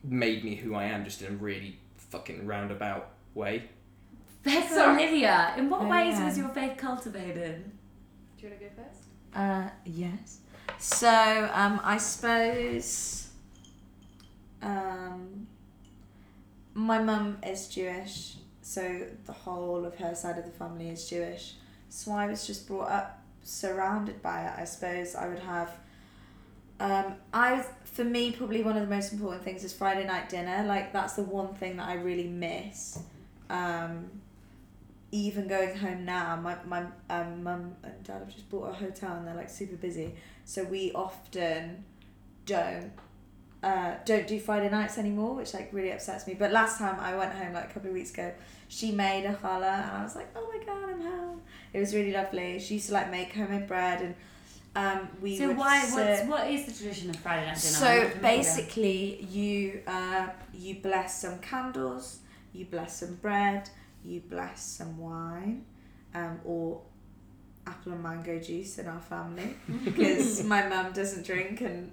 made 0.03 0.43
me 0.43 0.55
who 0.55 0.73
i 0.75 0.83
am 0.83 1.03
just 1.03 1.21
in 1.21 1.33
a 1.33 1.37
really 1.37 1.77
fucking 1.95 2.45
roundabout 2.45 3.09
way 3.35 3.63
Becca 4.43 4.73
Sorry. 4.73 5.03
Olivia, 5.03 5.53
in 5.57 5.69
what 5.69 5.81
Oh, 5.81 5.87
ways 5.87 6.17
yeah. 6.17 6.25
was 6.25 6.37
your 6.37 6.49
faith 6.49 6.77
cultivated? 6.77 7.71
Do 8.37 8.45
you 8.45 8.49
want 8.49 8.61
to 8.61 8.65
go 8.67 8.71
first? 8.83 9.01
Uh, 9.33 9.69
yes. 9.85 10.39
So, 10.79 11.49
um, 11.53 11.81
I 11.83 11.97
suppose, 11.97 13.29
um, 14.61 15.47
my 16.73 16.99
mum 17.01 17.37
is 17.45 17.67
Jewish, 17.67 18.35
so 18.61 19.05
the 19.25 19.31
whole 19.33 19.85
of 19.85 19.95
her 19.95 20.13
side 20.15 20.37
of 20.37 20.45
the 20.45 20.51
family 20.51 20.89
is 20.89 21.09
Jewish. 21.09 21.55
So 21.89 22.11
I 22.11 22.27
was 22.27 22.45
just 22.45 22.67
brought 22.67 22.89
up 22.89 23.23
surrounded 23.43 24.21
by 24.21 24.43
it. 24.43 24.53
I 24.59 24.65
suppose 24.65 25.15
I 25.15 25.27
would 25.27 25.39
have. 25.39 25.71
Um, 26.79 27.15
I 27.33 27.63
for 27.85 28.03
me 28.03 28.31
probably 28.33 28.61
one 28.61 28.75
of 28.77 28.87
the 28.87 28.93
most 28.93 29.11
important 29.13 29.43
things 29.43 29.63
is 29.63 29.73
Friday 29.73 30.05
night 30.05 30.29
dinner. 30.29 30.63
Like 30.67 30.93
that's 30.93 31.13
the 31.13 31.23
one 31.23 31.55
thing 31.55 31.77
that 31.77 31.87
I 31.87 31.95
really 31.95 32.27
miss. 32.27 32.99
Um, 33.49 34.11
even 35.11 35.47
going 35.47 35.75
home 35.77 36.05
now, 36.05 36.35
my 36.35 36.57
my 36.65 36.83
um, 37.09 37.43
mum 37.43 37.75
and 37.83 38.03
dad 38.03 38.19
have 38.19 38.29
just 38.33 38.49
bought 38.49 38.69
a 38.69 38.73
hotel 38.73 39.13
and 39.15 39.27
they're 39.27 39.35
like 39.35 39.49
super 39.49 39.75
busy, 39.75 40.15
so 40.45 40.63
we 40.63 40.91
often 40.93 41.83
don't 42.45 42.91
uh, 43.63 43.95
don't 44.05 44.27
do 44.27 44.39
Friday 44.39 44.69
nights 44.69 44.97
anymore, 44.97 45.35
which 45.35 45.53
like 45.53 45.69
really 45.71 45.91
upsets 45.91 46.27
me. 46.27 46.33
But 46.33 46.51
last 46.51 46.77
time 46.77 46.99
I 46.99 47.15
went 47.15 47.33
home 47.33 47.53
like 47.53 47.71
a 47.71 47.73
couple 47.73 47.89
of 47.89 47.93
weeks 47.93 48.11
ago, 48.11 48.31
she 48.67 48.91
made 48.91 49.25
a 49.25 49.33
challah 49.33 49.83
and 49.83 49.91
I 49.91 50.03
was 50.03 50.15
like, 50.15 50.27
oh 50.35 50.51
my 50.53 50.63
god, 50.63 50.89
I'm 50.89 51.01
home. 51.01 51.41
It 51.73 51.79
was 51.79 51.93
really 51.95 52.11
lovely. 52.11 52.59
She 52.59 52.75
used 52.75 52.87
to 52.87 52.93
like 52.93 53.09
make 53.11 53.33
homemade 53.33 53.67
bread 53.67 54.01
and 54.01 54.15
um, 54.75 55.09
we 55.21 55.37
so 55.37 55.51
why? 55.53 55.81
sit- 55.83 56.27
What's, 56.27 56.29
what 56.29 56.51
is 56.51 56.65
the 56.67 56.71
tradition 56.71 57.09
of 57.09 57.15
Friday 57.15 57.47
night 57.47 57.57
dinner? 57.59 58.11
So 58.11 58.11
basically, 58.21 59.23
you 59.23 59.81
uh, 59.87 60.27
you 60.53 60.75
bless 60.75 61.19
some 61.19 61.39
candles, 61.39 62.19
you 62.53 62.65
bless 62.65 62.99
some 62.99 63.15
bread, 63.15 63.69
you 64.07 64.21
bless 64.21 64.63
some 64.63 64.97
wine, 64.97 65.65
um, 66.15 66.39
or 66.45 66.81
apple 67.65 67.91
and 67.91 68.01
mango 68.01 68.39
juice 68.39 68.77
in 68.79 68.87
our 68.87 69.01
family 69.01 69.55
because 69.83 70.43
my 70.43 70.67
mum 70.67 70.93
doesn't 70.93 71.25
drink 71.25 71.59
and 71.61 71.91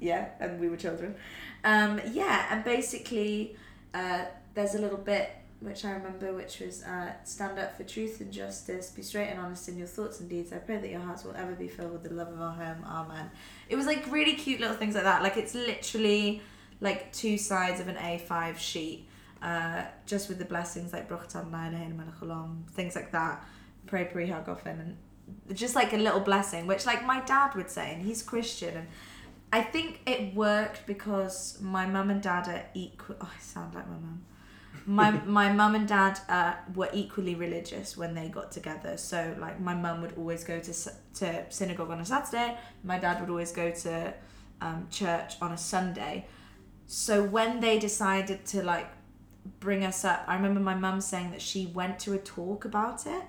yeah, 0.00 0.28
and 0.38 0.60
we 0.60 0.68
were 0.68 0.76
children. 0.76 1.16
Um, 1.64 2.00
yeah, 2.12 2.46
and 2.50 2.62
basically, 2.64 3.56
uh, 3.92 4.26
there's 4.54 4.74
a 4.74 4.78
little 4.78 4.98
bit 4.98 5.30
which 5.60 5.84
I 5.84 5.90
remember, 5.90 6.32
which 6.32 6.60
was 6.60 6.84
uh, 6.84 7.12
stand 7.24 7.58
up 7.58 7.76
for 7.76 7.82
truth 7.82 8.20
and 8.20 8.32
justice, 8.32 8.90
be 8.90 9.02
straight 9.02 9.28
and 9.28 9.40
honest 9.40 9.68
in 9.68 9.76
your 9.76 9.88
thoughts 9.88 10.20
and 10.20 10.28
deeds. 10.28 10.52
I 10.52 10.58
pray 10.58 10.76
that 10.76 10.88
your 10.88 11.00
hearts 11.00 11.24
will 11.24 11.34
ever 11.34 11.52
be 11.52 11.66
filled 11.66 11.92
with 11.92 12.04
the 12.04 12.14
love 12.14 12.28
of 12.28 12.40
our 12.40 12.52
home. 12.52 12.84
Amen. 12.86 13.30
It 13.68 13.74
was 13.74 13.86
like 13.86 14.10
really 14.10 14.34
cute 14.34 14.60
little 14.60 14.76
things 14.76 14.94
like 14.94 15.04
that. 15.04 15.22
Like 15.22 15.36
it's 15.36 15.54
literally 15.54 16.42
like 16.80 17.12
two 17.12 17.38
sides 17.38 17.80
of 17.80 17.88
an 17.88 17.96
A5 17.96 18.56
sheet, 18.58 19.07
uh, 19.42 19.84
just 20.06 20.28
with 20.28 20.38
the 20.38 20.44
blessings 20.44 20.92
like 20.92 21.08
Bruch 21.08 21.28
Tannain, 21.28 21.96
Melech 21.96 22.70
things 22.72 22.94
like 22.94 23.12
that. 23.12 23.44
Pray 23.86 24.04
Pri 24.04 24.28
Hagofen, 24.28 24.80
and 24.80 24.96
just 25.56 25.74
like 25.74 25.92
a 25.92 25.96
little 25.96 26.20
blessing, 26.20 26.66
which 26.66 26.86
like 26.86 27.04
my 27.06 27.20
dad 27.20 27.54
would 27.54 27.70
say, 27.70 27.92
and 27.94 28.02
he's 28.02 28.22
Christian, 28.22 28.76
and 28.76 28.88
I 29.52 29.62
think 29.62 30.00
it 30.06 30.34
worked 30.34 30.86
because 30.86 31.58
my 31.60 31.86
mum 31.86 32.10
and 32.10 32.22
dad 32.22 32.48
are 32.48 32.64
equal. 32.74 33.16
Oh, 33.20 33.30
I 33.34 33.40
sound 33.40 33.74
like 33.74 33.88
my 33.88 33.94
mum. 33.94 34.24
My 34.84 35.10
my 35.26 35.52
mum 35.52 35.74
and 35.74 35.88
dad 35.88 36.20
uh, 36.28 36.54
were 36.74 36.90
equally 36.92 37.34
religious 37.34 37.96
when 37.96 38.14
they 38.14 38.28
got 38.28 38.52
together. 38.52 38.96
So 38.96 39.34
like 39.38 39.60
my 39.60 39.74
mum 39.74 40.02
would 40.02 40.14
always 40.18 40.44
go 40.44 40.60
to 40.60 40.72
to 40.72 41.44
synagogue 41.50 41.90
on 41.90 42.00
a 42.00 42.04
Saturday. 42.04 42.58
My 42.84 42.98
dad 42.98 43.20
would 43.20 43.30
always 43.30 43.52
go 43.52 43.70
to 43.70 44.14
um, 44.60 44.88
church 44.90 45.34
on 45.40 45.52
a 45.52 45.58
Sunday. 45.58 46.26
So 46.86 47.22
when 47.22 47.60
they 47.60 47.78
decided 47.78 48.44
to 48.46 48.62
like 48.62 48.88
bring 49.60 49.84
us 49.84 50.04
up, 50.04 50.24
I 50.26 50.34
remember 50.34 50.60
my 50.60 50.74
mum 50.74 51.00
saying 51.00 51.30
that 51.32 51.42
she 51.42 51.66
went 51.66 51.98
to 52.00 52.12
a 52.12 52.18
talk 52.18 52.64
about 52.64 53.06
it, 53.06 53.22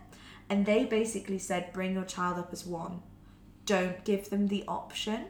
and 0.50 0.66
they 0.66 0.86
basically 0.86 1.40
said, 1.40 1.74
"Bring 1.74 1.94
your 1.94 2.06
child 2.06 2.38
up 2.38 2.52
as 2.52 2.66
one. 2.66 3.02
Don't 3.66 4.04
give 4.04 4.30
them 4.30 4.48
the 4.48 4.64
option." 4.68 5.26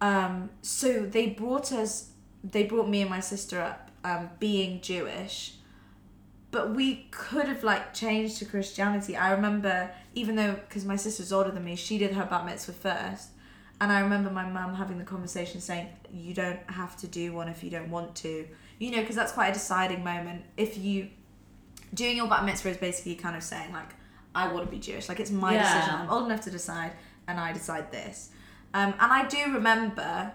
Um, 0.00 0.50
so 0.62 1.06
they 1.06 1.28
brought 1.28 1.70
us, 1.72 2.10
they 2.42 2.64
brought 2.64 2.88
me 2.88 3.02
and 3.02 3.10
my 3.10 3.20
sister 3.20 3.60
up, 3.60 3.90
um, 4.04 4.30
being 4.40 4.80
Jewish, 4.80 5.54
but 6.50 6.74
we 6.74 7.06
could 7.12 7.46
have 7.46 7.62
like 7.62 7.94
changed 7.94 8.38
to 8.38 8.44
Christianity. 8.44 9.16
I 9.16 9.32
remember, 9.32 9.90
even 10.14 10.34
though 10.36 10.54
because 10.54 10.84
my 10.84 10.96
sister's 10.96 11.32
older 11.32 11.50
than 11.50 11.64
me, 11.64 11.76
she 11.76 11.98
did 11.98 12.12
her 12.14 12.26
bat 12.26 12.44
mitzvah 12.44 12.72
first, 12.72 13.28
and 13.80 13.92
I 13.92 14.00
remember 14.00 14.30
my 14.30 14.48
mum 14.48 14.74
having 14.74 14.98
the 14.98 15.04
conversation 15.04 15.60
saying, 15.60 15.88
"You 16.12 16.34
don't 16.34 16.60
have 16.68 16.96
to 16.98 17.06
do 17.06 17.32
one 17.32 17.48
if 17.48 17.62
you 17.62 17.70
don't 17.70 17.90
want 17.90 18.14
to," 18.16 18.48
you 18.82 18.90
know, 18.90 19.00
because 19.00 19.14
that's 19.20 19.32
quite 19.32 19.48
a 19.50 19.52
deciding 19.52 20.02
moment. 20.12 20.40
If 20.56 20.76
you 20.76 21.08
doing 21.94 22.16
your 22.16 22.26
bat 22.32 22.44
mitzvah 22.44 22.70
is 22.70 22.76
basically 22.78 23.14
kind 23.24 23.36
of 23.36 23.42
saying 23.42 23.70
like, 23.72 23.90
"I 24.34 24.52
want 24.52 24.64
to 24.66 24.70
be 24.70 24.80
Jewish," 24.88 25.08
like 25.08 25.20
it's 25.20 25.30
my 25.30 25.52
Yeah. 25.54 25.62
decision. 25.62 25.94
I'm 26.00 26.10
old 26.10 26.24
enough 26.26 26.40
to 26.42 26.50
decide, 26.50 26.92
and 27.28 27.38
I 27.38 27.52
decide 27.52 27.92
this. 27.92 28.30
Um, 28.74 28.90
and 29.02 29.12
I 29.20 29.26
do 29.26 29.52
remember 29.54 30.32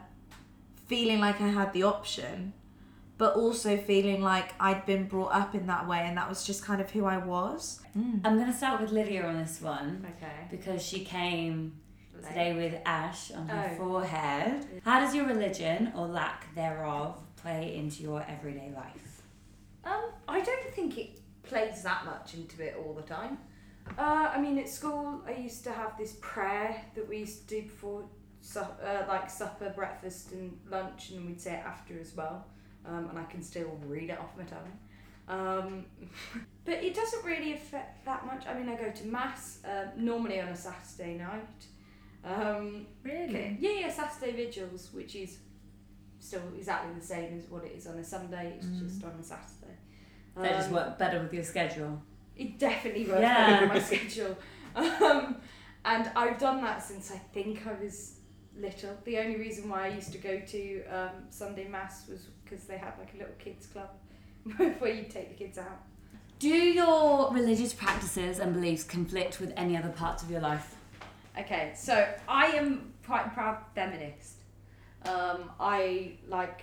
feeling 0.85 1.19
like 1.19 1.41
I 1.41 1.47
had 1.49 1.73
the 1.73 1.83
option, 1.83 2.53
but 3.17 3.35
also 3.35 3.75
feeling 3.77 4.21
like 4.21 4.53
I'd 4.59 4.85
been 4.85 5.07
brought 5.07 5.33
up 5.33 5.53
in 5.55 5.67
that 5.67 5.87
way, 5.87 5.99
and 6.07 6.17
that 6.17 6.29
was 6.29 6.45
just 6.45 6.63
kind 6.63 6.79
of 6.79 6.89
who 6.91 7.03
I 7.05 7.17
was. 7.17 7.81
I'm 7.95 8.35
going 8.39 8.45
to 8.45 8.53
start 8.53 8.79
with 8.79 8.91
Lydia 8.91 9.25
on 9.25 9.35
this 9.37 9.59
one 9.61 10.05
Okay. 10.15 10.47
because 10.51 10.81
she 10.85 11.03
came 11.03 11.73
today 12.27 12.53
with 12.53 12.75
ash 12.85 13.31
on 13.31 13.47
her 13.49 13.71
Oh. 13.73 13.77
forehead. 13.77 14.65
How 14.85 14.99
does 14.99 15.13
your 15.15 15.25
religion 15.25 15.91
or 15.95 16.07
lack 16.07 16.53
thereof 16.55 17.17
play 17.47 17.75
into 17.75 18.03
your 18.03 18.25
everyday 18.27 18.71
life? 18.75 19.21
Um, 19.85 20.11
I 20.27 20.41
don't 20.41 20.69
think 20.71 20.97
it 20.97 21.19
plays 21.43 21.81
that 21.83 22.05
much 22.05 22.33
into 22.33 22.61
it 22.61 22.75
all 22.77 22.93
the 22.93 23.01
time. 23.01 23.37
Uh, 23.97 24.29
I 24.35 24.41
mean, 24.41 24.57
at 24.57 24.67
school, 24.67 25.21
I 25.25 25.31
used 25.31 25.63
to 25.63 25.71
have 25.71 25.97
this 25.97 26.17
prayer 26.19 26.81
that 26.95 27.07
we 27.07 27.19
used 27.19 27.47
to 27.47 27.55
do 27.55 27.61
before, 27.61 28.03
su- 28.41 28.59
uh, 28.59 29.05
like 29.07 29.29
supper, 29.29 29.71
breakfast, 29.73 30.33
and 30.33 30.59
lunch, 30.69 31.11
and 31.11 31.25
we'd 31.25 31.39
say 31.39 31.53
it 31.53 31.63
after 31.65 31.97
as 31.99 32.13
well. 32.15 32.45
Um, 32.85 33.07
and 33.09 33.17
I 33.17 33.23
can 33.23 33.41
still 33.41 33.79
read 33.85 34.09
it 34.09 34.19
off 34.19 34.37
my 34.37 34.43
tongue. 34.43 34.77
Um, 35.29 35.85
but 36.65 36.83
it 36.83 36.93
doesn't 36.93 37.23
really 37.23 37.53
affect 37.53 38.03
that 38.05 38.25
much. 38.25 38.45
I 38.45 38.53
mean, 38.59 38.67
I 38.67 38.75
go 38.75 38.91
to 38.91 39.07
mass 39.07 39.59
uh, 39.63 39.87
normally 39.95 40.41
on 40.41 40.49
a 40.49 40.55
Saturday 40.55 41.17
night. 41.17 41.65
Um, 42.25 42.87
Really? 43.03 43.55
yeah, 43.61 43.71
yeah, 43.81 43.89
Saturday 43.89 44.33
vigils, 44.33 44.89
which 44.91 45.15
is 45.15 45.37
still 46.19 46.41
exactly 46.57 46.93
the 46.99 47.05
same 47.05 47.37
as 47.37 47.49
what 47.49 47.63
it 47.63 47.73
is 47.77 47.87
on 47.87 47.97
a 47.97 48.03
Sunday. 48.03 48.53
It's 48.57 48.65
Mm. 48.67 48.79
just 48.87 49.03
on 49.03 49.11
a 49.11 49.23
Saturday. 49.23 49.75
That 50.35 50.51
just 50.57 50.69
Um, 50.69 50.75
work 50.75 50.97
better 50.97 51.21
with 51.21 51.33
your 51.33 51.43
schedule. 51.43 52.01
It 52.35 52.59
definitely 52.59 53.05
works 53.07 53.21
Yeah. 53.21 53.49
better 53.49 53.65
with 53.65 53.73
my 53.73 53.79
schedule. 53.97 54.37
Um, 54.75 55.37
and 55.85 56.11
I've 56.15 56.37
done 56.37 56.61
that 56.61 56.83
since 56.83 57.11
I 57.11 57.17
think 57.17 57.65
I 57.65 57.73
was 57.73 58.19
little. 58.55 58.95
The 59.03 59.17
only 59.19 59.37
reason 59.37 59.69
why 59.69 59.85
I 59.85 59.87
used 59.89 60.11
to 60.11 60.17
go 60.17 60.39
to 60.39 60.83
um, 60.85 61.11
Sunday 61.29 61.67
Mass 61.67 62.07
was 62.07 62.27
because 62.43 62.65
they 62.65 62.77
had 62.77 62.93
like 62.99 63.13
a 63.13 63.17
little 63.17 63.33
kids 63.39 63.67
club 63.67 63.89
where 64.79 64.93
you 64.93 65.03
take 65.03 65.29
the 65.29 65.35
kids 65.43 65.57
out. 65.57 65.83
Do 66.39 66.49
your 66.49 67.31
religious 67.33 67.73
practices 67.73 68.39
and 68.39 68.53
beliefs 68.53 68.83
conflict 68.83 69.39
with 69.39 69.51
any 69.57 69.75
other 69.75 69.89
parts 69.89 70.21
of 70.21 70.29
your 70.29 70.41
life? 70.41 70.75
Okay, 71.39 71.71
so 71.75 72.07
I 72.27 72.47
am 72.47 72.93
quite 73.05 73.25
a 73.27 73.29
proud 73.29 73.57
feminist. 73.73 74.36
Um, 75.07 75.49
I 75.59 76.13
like 76.27 76.61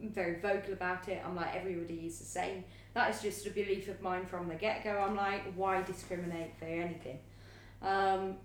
I'm 0.00 0.10
very 0.10 0.40
vocal 0.40 0.72
about 0.72 1.08
it. 1.08 1.22
I'm 1.24 1.36
like 1.36 1.54
everybody 1.54 2.06
is 2.06 2.18
the 2.18 2.24
same. 2.24 2.64
That 2.94 3.14
is 3.14 3.22
just 3.22 3.46
a 3.46 3.50
belief 3.50 3.88
of 3.88 4.00
mine 4.02 4.26
from 4.26 4.48
the 4.48 4.54
get 4.54 4.84
go. 4.84 4.98
I'm 4.98 5.16
like, 5.16 5.52
why 5.54 5.82
discriminate 5.82 6.56
for 6.58 6.66
anything? 6.66 7.18
Um, 7.82 8.36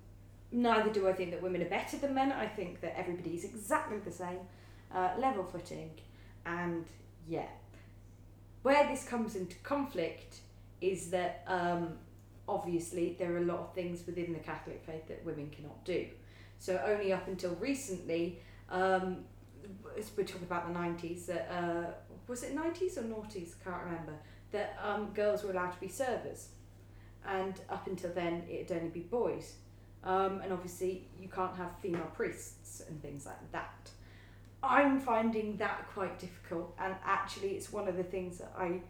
neither 0.52 0.90
do 0.90 1.08
I 1.08 1.14
think 1.14 1.32
that 1.32 1.42
women 1.42 1.62
are 1.62 1.70
better 1.70 1.98
than 1.98 2.14
men. 2.14 2.32
I 2.32 2.48
think 2.48 2.82
that 2.82 2.98
everybody 2.98 3.32
is 3.36 3.44
exactly 3.44 4.00
the 4.00 4.12
same, 4.12 4.40
uh, 4.94 5.12
level 5.18 5.44
footing, 5.44 5.92
and 6.46 6.86
yeah. 7.28 7.48
Where 8.62 8.88
this 8.88 9.06
comes 9.06 9.36
into 9.36 9.56
conflict 9.60 10.38
is 10.82 11.12
that 11.12 11.44
um, 11.48 11.94
obviously 12.48 13.16
there 13.20 13.34
are 13.34 13.38
a 13.38 13.46
lot 13.46 13.60
of 13.60 13.74
things 13.74 14.06
within 14.06 14.34
the 14.34 14.40
Catholic 14.40 14.84
faith 14.86 15.08
that 15.08 15.24
women 15.26 15.50
cannot 15.50 15.86
do. 15.86 16.08
So 16.58 16.82
only 16.86 17.14
up 17.14 17.28
until 17.28 17.56
recently, 17.56 18.40
um, 18.72 19.26
we're 20.16 20.24
talking 20.24 20.44
about 20.44 20.68
the 20.68 20.74
nineties, 20.74 21.26
that 21.28 21.50
uh, 21.52 21.92
was 22.28 22.44
it 22.44 22.54
nineties 22.54 22.98
or 22.98 23.04
noughties? 23.04 23.54
Can't 23.64 23.84
remember. 23.86 24.14
That 24.52 24.80
um, 24.84 25.12
girls 25.14 25.44
were 25.44 25.52
allowed 25.52 25.72
to 25.72 25.80
be 25.80 25.88
servers, 25.88 26.50
and 27.28 27.54
up 27.70 27.88
until 27.88 28.12
then 28.14 28.44
it'd 28.50 28.72
only 28.76 28.90
be 28.90 29.02
boys. 29.02 29.56
Um, 30.04 30.40
and 30.42 30.54
obviously, 30.54 31.08
you 31.20 31.28
can't 31.28 31.56
have 31.58 31.78
female 31.82 32.10
priests 32.16 32.82
and 32.88 33.02
things 33.02 33.26
like 33.26 33.52
that. 33.52 33.90
I'm 34.64 35.00
finding 35.00 35.58
that 35.58 35.88
quite 35.94 36.18
difficult, 36.20 36.74
and 36.80 36.96
actually, 37.06 37.50
it's 37.50 37.72
one 37.72 37.88
of 37.88 37.98
the 37.98 38.04
things 38.04 38.38
that 38.40 38.54
I. 38.58 38.82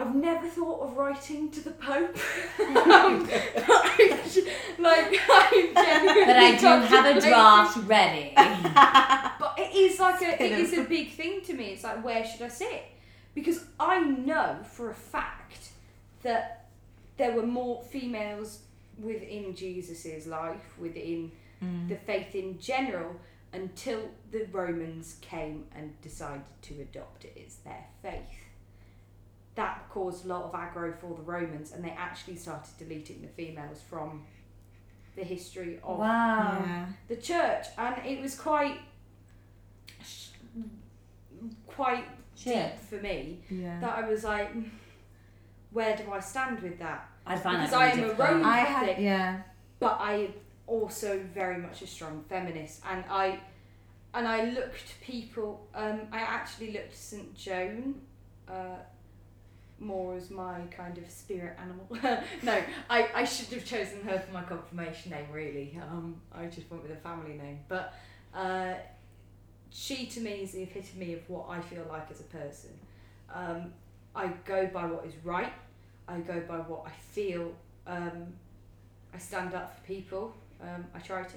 I've 0.00 0.14
never 0.14 0.46
thought 0.48 0.80
of 0.80 0.96
writing 0.96 1.50
to 1.50 1.60
the 1.60 1.72
Pope. 1.72 2.16
um, 2.58 3.20
like, 4.78 5.20
I'm 5.28 5.74
genuinely 5.74 6.24
But 6.24 6.36
I 6.36 6.56
do 6.58 6.66
have 6.66 7.16
a 7.16 7.20
draft 7.20 7.76
ready. 7.86 8.32
but 8.36 9.54
it 9.58 9.74
is 9.74 10.00
like 10.00 10.22
a 10.22 10.42
it 10.42 10.52
is 10.52 10.72
a 10.72 10.84
big 10.84 11.12
thing 11.12 11.42
to 11.42 11.52
me. 11.54 11.66
It's 11.72 11.84
like 11.84 12.02
where 12.04 12.24
should 12.24 12.42
I 12.42 12.48
sit? 12.48 12.84
Because 13.34 13.64
I 13.78 14.00
know 14.00 14.58
for 14.64 14.90
a 14.90 14.94
fact 14.94 15.70
that 16.22 16.68
there 17.16 17.32
were 17.32 17.46
more 17.46 17.82
females 17.82 18.60
within 18.98 19.54
Jesus's 19.54 20.26
life, 20.26 20.78
within 20.78 21.32
Mm. 21.62 21.90
the 21.90 21.96
faith 21.96 22.34
in 22.34 22.58
general, 22.58 23.16
until 23.52 24.00
the 24.32 24.46
Romans 24.50 25.16
came 25.20 25.66
and 25.76 26.00
decided 26.00 26.40
to 26.62 26.80
adopt 26.80 27.26
it 27.26 27.36
as 27.46 27.56
their 27.56 27.84
faith. 28.00 28.39
That 29.56 29.88
caused 29.90 30.24
a 30.24 30.28
lot 30.28 30.44
of 30.44 30.52
aggro 30.52 30.96
for 30.96 31.14
the 31.14 31.22
Romans, 31.22 31.72
and 31.72 31.84
they 31.84 31.90
actually 31.90 32.36
started 32.36 32.70
deleting 32.78 33.20
the 33.22 33.28
females 33.28 33.80
from 33.88 34.24
the 35.16 35.24
history 35.24 35.78
of 35.82 35.98
Wow. 35.98 36.62
Yeah. 36.64 36.86
the 37.08 37.16
church, 37.16 37.66
and 37.76 38.06
it 38.06 38.20
was 38.22 38.38
quite 38.38 38.78
quite 41.66 42.04
Shit. 42.36 42.72
deep 42.72 42.80
for 42.80 42.96
me 42.96 43.42
Yeah. 43.50 43.80
that 43.80 43.98
I 43.98 44.08
was 44.08 44.24
like, 44.24 44.52
"Mm, 44.54 44.70
where 45.70 45.96
do 45.96 46.12
I 46.12 46.20
stand 46.20 46.60
with 46.60 46.78
that? 46.78 47.08
I 47.26 47.36
find 47.38 47.58
Because 47.58 47.70
that 47.70 47.78
really 47.78 47.90
I 47.90 47.92
am 47.92 47.98
a 47.98 48.02
difficult. 48.02 48.28
Roman- 48.28 48.44
I 48.46 48.64
Catholic. 48.64 48.94
had 48.96 49.02
yeah. 49.04 49.42
But 49.78 50.00
I 50.00 50.12
am 50.14 50.34
also 50.66 51.18
very 51.22 51.58
much 51.58 51.82
a 51.82 51.86
strong 51.86 52.24
feminist, 52.28 52.82
and 52.86 53.04
I 53.10 53.40
and 54.12 54.26
I 54.26 54.44
looked 54.50 55.00
people. 55.00 55.68
Um, 55.74 56.08
I 56.12 56.20
actually 56.20 56.72
looked 56.72 56.96
St 56.96 57.34
Joan. 57.34 58.00
Uh, 58.48 58.76
more 59.80 60.14
as 60.14 60.30
my 60.30 60.60
kind 60.70 60.98
of 60.98 61.10
spirit 61.10 61.56
animal. 61.58 61.86
no, 62.42 62.62
I, 62.88 63.08
I 63.14 63.24
should 63.24 63.48
have 63.48 63.64
chosen 63.64 64.02
her 64.02 64.18
for 64.18 64.32
my 64.32 64.42
confirmation 64.42 65.12
name, 65.12 65.26
really. 65.32 65.78
Um, 65.82 66.16
I 66.32 66.46
just 66.46 66.70
went 66.70 66.82
with 66.82 66.92
a 66.92 66.96
family 66.96 67.34
name. 67.34 67.60
But 67.68 67.94
uh, 68.34 68.74
she, 69.70 70.06
to 70.06 70.20
me, 70.20 70.42
is 70.42 70.52
the 70.52 70.62
epitome 70.62 71.14
of 71.14 71.28
what 71.28 71.46
I 71.48 71.60
feel 71.60 71.86
like 71.88 72.10
as 72.10 72.20
a 72.20 72.24
person. 72.24 72.70
Um, 73.32 73.72
I 74.14 74.28
go 74.44 74.66
by 74.66 74.86
what 74.86 75.06
is 75.06 75.14
right, 75.24 75.52
I 76.08 76.18
go 76.18 76.40
by 76.40 76.58
what 76.58 76.84
I 76.86 76.90
feel. 77.12 77.52
Um, 77.86 78.26
I 79.14 79.18
stand 79.18 79.54
up 79.54 79.74
for 79.74 79.86
people, 79.86 80.34
um, 80.60 80.84
I 80.94 80.98
try 80.98 81.22
to. 81.22 81.36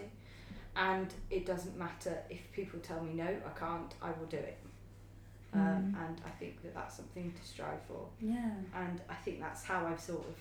And 0.76 1.14
it 1.30 1.46
doesn't 1.46 1.78
matter 1.78 2.18
if 2.30 2.52
people 2.52 2.80
tell 2.80 3.02
me 3.02 3.14
no, 3.14 3.24
I 3.26 3.60
can't, 3.60 3.94
I 4.02 4.08
will 4.08 4.26
do 4.28 4.38
it. 4.38 4.58
Um, 5.54 5.96
And 6.00 6.22
I 6.26 6.30
think 6.40 6.62
that 6.64 6.74
that's 6.74 6.96
something 6.98 7.32
to 7.32 7.48
strive 7.48 7.82
for 7.88 8.08
Yeah. 8.20 8.52
and 8.74 9.02
I 9.10 9.14
think 9.16 9.40
that's 9.40 9.64
how 9.64 9.86
I've 9.86 10.00
sort 10.00 10.26
of 10.28 10.36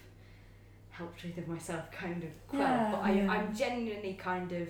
helped 0.91 1.23
within 1.25 1.49
myself 1.49 1.91
kind 1.91 2.23
of 2.23 2.31
quell. 2.49 2.61
Yeah, 2.61 2.91
but 2.93 3.01
I, 3.03 3.13
yeah. 3.13 3.31
I'm 3.31 3.55
genuinely 3.55 4.15
kind 4.15 4.53
of 4.53 4.69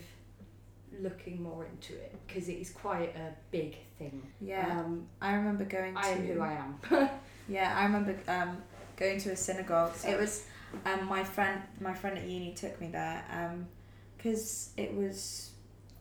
looking 1.01 1.43
more 1.43 1.65
into 1.65 1.95
it 1.95 2.15
because 2.27 2.49
it 2.49 2.55
is 2.55 2.71
quite 2.71 3.15
a 3.17 3.35
big 3.51 3.77
thing. 3.99 4.23
Yeah. 4.41 4.81
Um, 4.81 5.07
I 5.21 5.35
remember 5.35 5.65
going 5.65 5.95
to 5.95 6.01
I 6.01 6.09
am 6.09 6.27
who 6.27 6.41
I 6.41 6.53
am. 6.53 7.09
Yeah, 7.49 7.75
I 7.77 7.85
remember 7.85 8.17
um, 8.29 8.63
going 8.97 9.19
to 9.21 9.33
a 9.33 9.37
synagogue. 9.37 9.93
It 10.07 10.19
was 10.19 10.45
um, 10.87 11.07
my 11.09 11.25
friend. 11.25 11.61
My 11.81 11.93
friend 11.93 12.17
at 12.17 12.25
uni 12.25 12.55
took 12.55 12.81
me 12.81 12.89
there 12.89 13.25
because 14.17 14.71
it 14.77 14.95
was. 14.95 15.51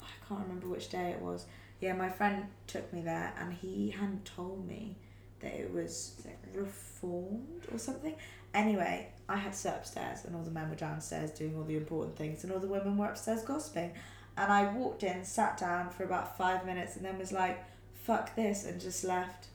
I 0.01 0.27
can't 0.27 0.41
remember 0.41 0.67
which 0.67 0.89
day 0.89 1.09
it 1.11 1.21
was. 1.21 1.45
Yeah, 1.81 1.93
my 1.93 2.09
friend 2.09 2.45
took 2.67 2.91
me 2.93 3.01
there, 3.01 3.33
and 3.39 3.53
he 3.53 3.89
hadn't 3.89 4.23
told 4.23 4.67
me 4.67 4.97
that 5.39 5.53
it 5.53 5.73
was 5.73 6.21
reformed 6.53 7.65
or 7.71 7.79
something. 7.79 8.15
Anyway, 8.53 9.09
I 9.27 9.37
had 9.37 9.53
to 9.53 9.57
sit 9.57 9.73
upstairs, 9.73 10.19
and 10.25 10.35
all 10.35 10.43
the 10.43 10.51
men 10.51 10.69
were 10.69 10.75
downstairs 10.75 11.31
doing 11.31 11.57
all 11.57 11.63
the 11.63 11.77
important 11.77 12.15
things, 12.15 12.43
and 12.43 12.53
all 12.53 12.59
the 12.59 12.67
women 12.67 12.97
were 12.97 13.07
upstairs 13.07 13.41
gossiping. 13.41 13.93
And 14.37 14.53
I 14.53 14.71
walked 14.71 15.03
in, 15.03 15.25
sat 15.25 15.57
down 15.57 15.89
for 15.89 16.03
about 16.03 16.37
five 16.37 16.65
minutes, 16.65 16.95
and 16.95 17.03
then 17.03 17.17
was 17.17 17.31
like, 17.31 17.63
"Fuck 17.93 18.35
this," 18.35 18.63
and 18.63 18.79
just 18.79 19.03
left. 19.03 19.47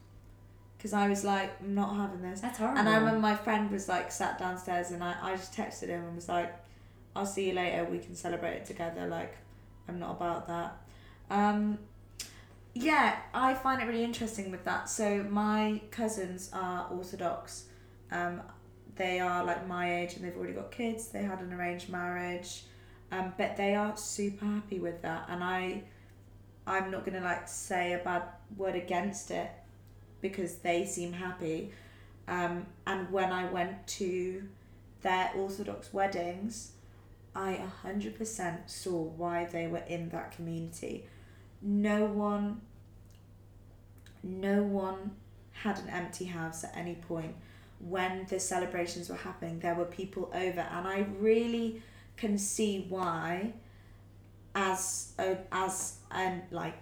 Because 0.77 0.93
I 0.93 1.09
was 1.09 1.25
like, 1.25 1.61
I'm 1.61 1.75
not 1.75 1.97
having 1.97 2.23
this. 2.23 2.41
That's 2.41 2.59
horrible. 2.59 2.79
And 2.79 2.89
I 2.89 2.97
remember 2.97 3.21
my 3.21 3.35
friend 3.35 3.71
was 3.71 3.89
like 3.89 4.13
sat 4.13 4.39
downstairs 4.39 4.91
and 4.91 5.03
I, 5.03 5.17
I 5.23 5.37
just 5.37 5.55
texted 5.55 5.89
him 5.89 6.05
and 6.05 6.15
was 6.15 6.29
like, 6.29 6.55
I'll 7.15 7.27
see 7.27 7.49
you 7.49 7.55
later, 7.55 7.85
we 7.85 7.99
can 7.99 8.15
celebrate 8.15 8.57
it 8.57 8.67
together. 8.67 9.07
Like, 9.07 9.37
I'm 9.89 9.99
not 9.99 10.13
about 10.13 10.47
that. 10.49 10.77
Um, 11.31 11.79
yeah, 12.77 13.17
I 13.33 13.55
find 13.55 13.81
it 13.81 13.87
really 13.87 14.05
interesting 14.05 14.51
with 14.51 14.65
that. 14.65 14.91
So, 14.91 15.25
my 15.31 15.81
cousins 15.91 16.51
are 16.53 16.87
Orthodox. 16.91 17.65
Um, 18.13 18.43
they 18.97 19.19
are 19.19 19.43
like 19.45 19.67
my 19.67 20.03
age 20.03 20.15
and 20.15 20.25
they've 20.25 20.37
already 20.37 20.53
got 20.53 20.71
kids. 20.71 21.09
They 21.09 21.23
had 21.23 21.41
an 21.41 21.55
arranged 21.55 21.89
marriage. 21.89 22.65
Um, 23.11 23.33
but 23.39 23.57
they 23.57 23.75
are 23.75 23.97
super 23.97 24.45
happy 24.45 24.79
with 24.79 25.01
that. 25.03 25.27
And 25.31 25.43
I, 25.43 25.85
I'm 26.67 26.91
not 26.91 27.07
to 27.19 27.21
like 27.21 27.49
say 27.49 27.95
a 27.95 27.99
bad 27.99 28.25
word 28.59 28.75
against 28.75 29.31
it 29.31 29.51
because 30.21 30.57
they 30.57 30.85
seem 30.85 31.15
happy. 31.15 31.73
Um, 32.29 32.67
and 32.87 33.11
when 33.11 33.33
I 33.33 33.51
went 33.51 33.87
to 33.87 34.43
their 35.01 35.31
Orthodox 35.35 35.95
weddings, 35.95 36.73
I 37.35 37.59
100% 37.85 38.69
saw 38.69 39.03
why 39.03 39.47
they 39.47 39.67
were 39.67 39.85
in 39.89 40.11
that 40.11 40.33
community. 40.33 41.07
No 41.63 42.05
one, 42.07 42.61
no 44.23 44.63
one 44.63 45.13
had 45.53 45.79
an 45.79 45.89
empty 45.89 46.27
house 46.27 46.65
at 46.65 46.77
any 46.77 46.95
point. 46.95 47.35
When 47.79 48.27
the 48.29 48.41
celebrations 48.41 49.09
were 49.09 49.17
happening, 49.17 49.59
there 49.61 49.75
were 49.75 49.85
people 49.85 50.31
over, 50.35 50.61
and 50.61 50.87
I 50.87 51.07
really 51.19 51.83
can 52.17 52.39
see 52.39 52.87
why, 52.89 53.53
as 54.55 55.13
a, 55.19 55.37
as 55.53 55.97
and 56.11 56.43
like 56.51 56.77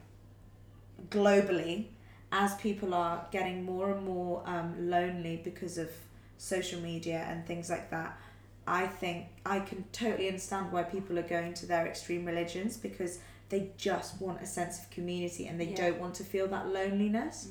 globally, 1.10 1.86
as 2.30 2.54
people 2.56 2.94
are 2.94 3.26
getting 3.30 3.64
more 3.64 3.92
and 3.92 4.04
more 4.04 4.42
um, 4.46 4.74
lonely 4.90 5.40
because 5.42 5.78
of 5.78 5.90
social 6.38 6.80
media 6.80 7.26
and 7.28 7.46
things 7.46 7.70
like 7.70 7.90
that, 7.90 8.18
I 8.66 8.86
think 8.86 9.26
I 9.44 9.60
can 9.60 9.84
totally 9.92 10.28
understand 10.28 10.72
why 10.72 10.84
people 10.84 11.18
are 11.18 11.22
going 11.22 11.54
to 11.54 11.66
their 11.66 11.86
extreme 11.86 12.24
religions 12.24 12.76
because 12.76 13.18
they 13.48 13.70
just 13.76 14.20
want 14.20 14.40
a 14.40 14.46
sense 14.46 14.78
of 14.80 14.90
community 14.90 15.46
and 15.46 15.60
they 15.60 15.66
Yeah. 15.66 15.76
don't 15.76 16.00
want 16.00 16.14
to 16.16 16.24
feel 16.24 16.48
that 16.48 16.68
loneliness. 16.68 17.48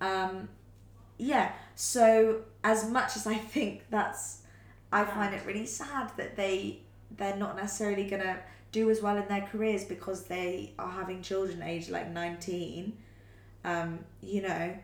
Um, 0.00 0.48
yeah, 1.18 1.52
so 1.74 2.42
as 2.64 2.88
much 2.90 3.16
as 3.16 3.26
I 3.26 3.34
think 3.36 3.84
that's, 3.90 4.42
I 4.92 5.04
find 5.04 5.34
it 5.34 5.44
really 5.46 5.66
sad 5.66 6.10
that 6.16 6.36
they 6.36 6.80
they're 7.16 7.36
not 7.36 7.56
necessarily 7.56 8.08
gonna 8.08 8.40
do 8.72 8.90
as 8.90 9.00
well 9.00 9.16
in 9.16 9.26
their 9.28 9.42
careers 9.42 9.84
because 9.84 10.24
they 10.24 10.72
are 10.78 10.90
having 10.90 11.22
children 11.22 11.62
aged 11.62 11.88
like 11.90 12.10
nineteen. 12.10 12.96
Um, 13.64 14.00
you 14.20 14.42
know, 14.42 14.76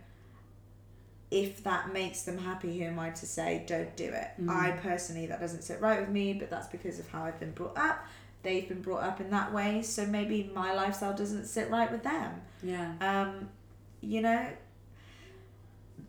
if 1.31 1.63
that 1.65 1.93
makes 1.93 2.23
them 2.23 2.39
happy, 2.39 2.79
who 2.79 2.85
am 2.85 2.99
I 2.99 3.11
to 3.11 3.27
say 3.27 3.65
don't 3.67 3.95
do 3.97 4.05
it? 4.05 4.29
Mm. 4.41 4.51
I 4.51 4.73
personally, 4.73 5.27
that 5.27 5.41
doesn't 5.41 5.63
sit 5.63 5.81
right 5.81 6.01
with 6.01 6.11
me, 6.11 6.35
but 6.35 6.51
that's 6.51 6.67
because 6.69 6.99
of 6.99 7.09
how 7.09 7.25
I've 7.25 7.41
been 7.41 7.53
brought 7.53 7.77
up. 7.79 8.05
They've 8.43 8.69
been 8.69 8.83
brought 8.83 9.03
up 9.03 9.21
in 9.21 9.31
that 9.31 9.53
way, 9.53 9.83
so 9.83 10.07
maybe 10.07 10.51
my 10.55 10.75
lifestyle 10.75 11.15
doesn't 11.15 11.47
sit 11.47 11.71
right 11.71 11.91
with 11.91 12.03
them. 12.03 12.41
Yeah. 12.63 12.93
Um, 13.01 13.49
you 14.01 14.21
know, 14.21 14.47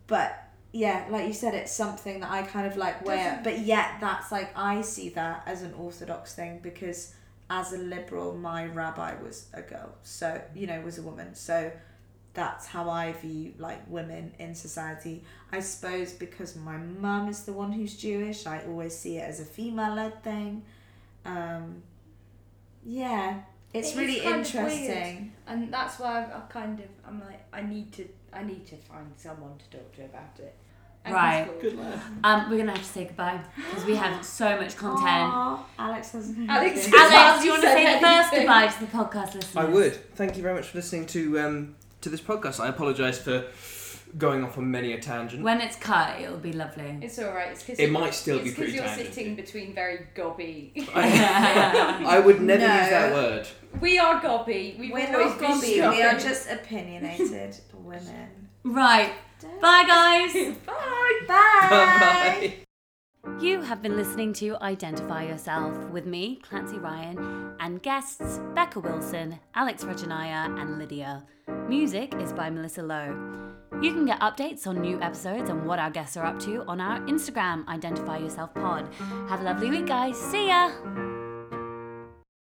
but 0.06 0.44
yeah, 0.72 1.06
like 1.08 1.26
you 1.28 1.32
said, 1.32 1.54
it's 1.54 1.72
something 1.72 2.20
that 2.20 2.30
I 2.30 2.42
kind 2.42 2.66
of 2.66 2.76
like 2.76 3.04
wear. 3.04 3.40
But 3.44 3.60
yet, 3.60 3.98
that's 4.00 4.32
like 4.32 4.56
I 4.58 4.82
see 4.82 5.10
that 5.10 5.44
as 5.46 5.62
an 5.62 5.72
orthodox 5.74 6.34
thing 6.34 6.58
because 6.62 7.14
as 7.48 7.72
a 7.72 7.78
liberal, 7.78 8.34
my 8.34 8.66
rabbi 8.66 9.14
was 9.22 9.46
a 9.54 9.62
girl, 9.62 9.94
so 10.02 10.40
you 10.54 10.66
know, 10.66 10.80
was 10.80 10.98
a 10.98 11.02
woman. 11.02 11.34
So 11.36 11.70
that's 12.34 12.66
how 12.66 12.90
I 12.90 13.12
view 13.12 13.54
like 13.58 13.88
women 13.88 14.32
in 14.40 14.56
society. 14.56 15.22
I 15.52 15.60
suppose 15.60 16.12
because 16.12 16.56
my 16.56 16.76
mum 16.76 17.28
is 17.28 17.44
the 17.44 17.52
one 17.52 17.70
who's 17.70 17.96
Jewish, 17.96 18.44
I 18.46 18.60
always 18.66 18.98
see 18.98 19.18
it 19.18 19.28
as 19.28 19.38
a 19.38 19.44
female-led 19.44 20.24
thing. 20.24 20.64
Um, 21.24 21.82
yeah, 22.84 23.40
it's 23.72 23.88
It 23.88 23.92
is 23.92 23.96
really 23.98 24.20
kind 24.20 24.40
of 24.46 24.54
weird. 24.54 24.64
interesting. 24.66 25.32
and 25.46 25.72
that's 25.72 25.98
why 25.98 26.22
I, 26.24 26.36
I 26.36 26.40
kind 26.48 26.78
of 26.80 26.86
I'm 27.06 27.20
like 27.20 27.40
I 27.52 27.62
need 27.62 27.92
to 27.94 28.08
I 28.32 28.42
need 28.42 28.66
to 28.66 28.76
find 28.76 29.06
someone 29.16 29.52
to 29.58 29.76
talk 29.78 29.92
to 29.96 30.04
about 30.04 30.38
it. 30.38 30.54
And 31.06 31.14
Right. 31.14 31.60
Good 31.60 31.76
lad. 31.78 32.00
Um, 32.24 32.48
we're 32.50 32.56
gonna 32.58 32.72
have 32.72 32.80
to 32.80 32.84
say 32.86 33.04
goodbye 33.04 33.40
because 33.56 33.84
we 33.84 33.94
have 33.96 34.24
so 34.24 34.56
much 34.60 34.74
content. 34.76 35.04
Aw, 35.06 35.66
Alex 35.78 36.12
hasn't. 36.12 36.48
Alex 36.48 36.88
Alex, 36.92 37.40
do 37.40 37.44
you 37.46 37.50
want 37.52 37.62
to 37.62 37.68
say 37.68 37.94
the 37.94 38.00
first 38.06 38.30
goodbye 38.32 38.66
to 38.68 38.80
the 38.80 38.86
podcast 38.86 39.34
listeners? 39.34 39.56
I 39.56 39.64
would. 39.66 39.94
Thank 40.14 40.36
you 40.36 40.42
very 40.42 40.54
much 40.54 40.68
for 40.68 40.78
listening 40.78 41.06
to 41.06 41.38
um, 41.40 41.76
to 42.00 42.08
this 42.08 42.20
podcast. 42.22 42.58
I 42.60 42.68
apologise 42.68 43.18
for 43.18 43.44
going 44.18 44.44
off 44.44 44.56
on 44.58 44.70
many 44.70 44.92
a 44.92 45.00
tangent. 45.00 45.42
When 45.42 45.60
it's 45.60 45.76
cut, 45.76 46.20
it'll 46.20 46.38
be 46.38 46.52
lovely. 46.52 46.98
It's 47.02 47.18
alright. 47.18 47.48
It's 47.52 47.62
because 47.62 47.78
It 47.78 47.90
might 47.90 48.14
still 48.14 48.38
be 48.38 48.44
it's 48.44 48.50
'cause 48.50 48.58
pretty 48.58 48.72
you're 48.74 48.84
tangenty. 48.84 49.12
sitting 49.14 49.34
between 49.36 49.74
very 49.74 50.06
gobby. 50.14 50.72
I 50.94 52.20
would 52.24 52.40
never 52.40 52.66
No. 52.66 52.80
use 52.80 52.90
that 52.90 53.12
word. 53.12 53.48
we 53.80 53.98
are 53.98 54.20
gobby. 54.20 54.76
We've 54.78 54.92
We're 54.92 55.06
always 55.06 55.30
not 55.30 55.40
been 55.40 55.50
gobby, 55.50 55.72
we 55.72 55.80
are 56.02 56.18
strong. 56.18 56.32
just 56.32 56.50
opinionated 56.50 57.56
women. 57.74 58.48
Right. 58.62 59.12
Bye, 59.60 59.84
guys. 59.86 60.32
Bye. 60.66 61.20
Bye. 61.28 61.68
Bye. 61.70 62.54
You 63.40 63.62
have 63.62 63.82
been 63.82 63.96
listening 63.96 64.32
to 64.34 64.56
Identify 64.62 65.24
Yourself 65.24 65.76
with 65.90 66.06
me, 66.06 66.36
Clancy 66.42 66.78
Ryan, 66.78 67.54
and 67.58 67.82
guests 67.82 68.38
Becca 68.54 68.80
Wilson, 68.80 69.40
Alex 69.54 69.82
Reginaya, 69.82 70.60
and 70.60 70.78
Lydia. 70.78 71.24
Music 71.68 72.14
is 72.20 72.32
by 72.32 72.50
Melissa 72.50 72.82
Lowe. 72.82 73.16
You 73.82 73.92
can 73.92 74.06
get 74.06 74.20
updates 74.20 74.66
on 74.66 74.80
new 74.80 75.00
episodes 75.00 75.50
and 75.50 75.66
what 75.66 75.78
our 75.78 75.90
guests 75.90 76.16
are 76.16 76.24
up 76.24 76.38
to 76.40 76.64
on 76.66 76.80
our 76.80 77.00
Instagram, 77.06 77.66
Identify 77.66 78.18
Yourself 78.18 78.54
Pod. 78.54 78.88
Have 79.28 79.40
a 79.40 79.44
lovely 79.44 79.70
week, 79.70 79.86
guys. 79.86 80.16
See 80.16 80.48
ya! 80.48 80.70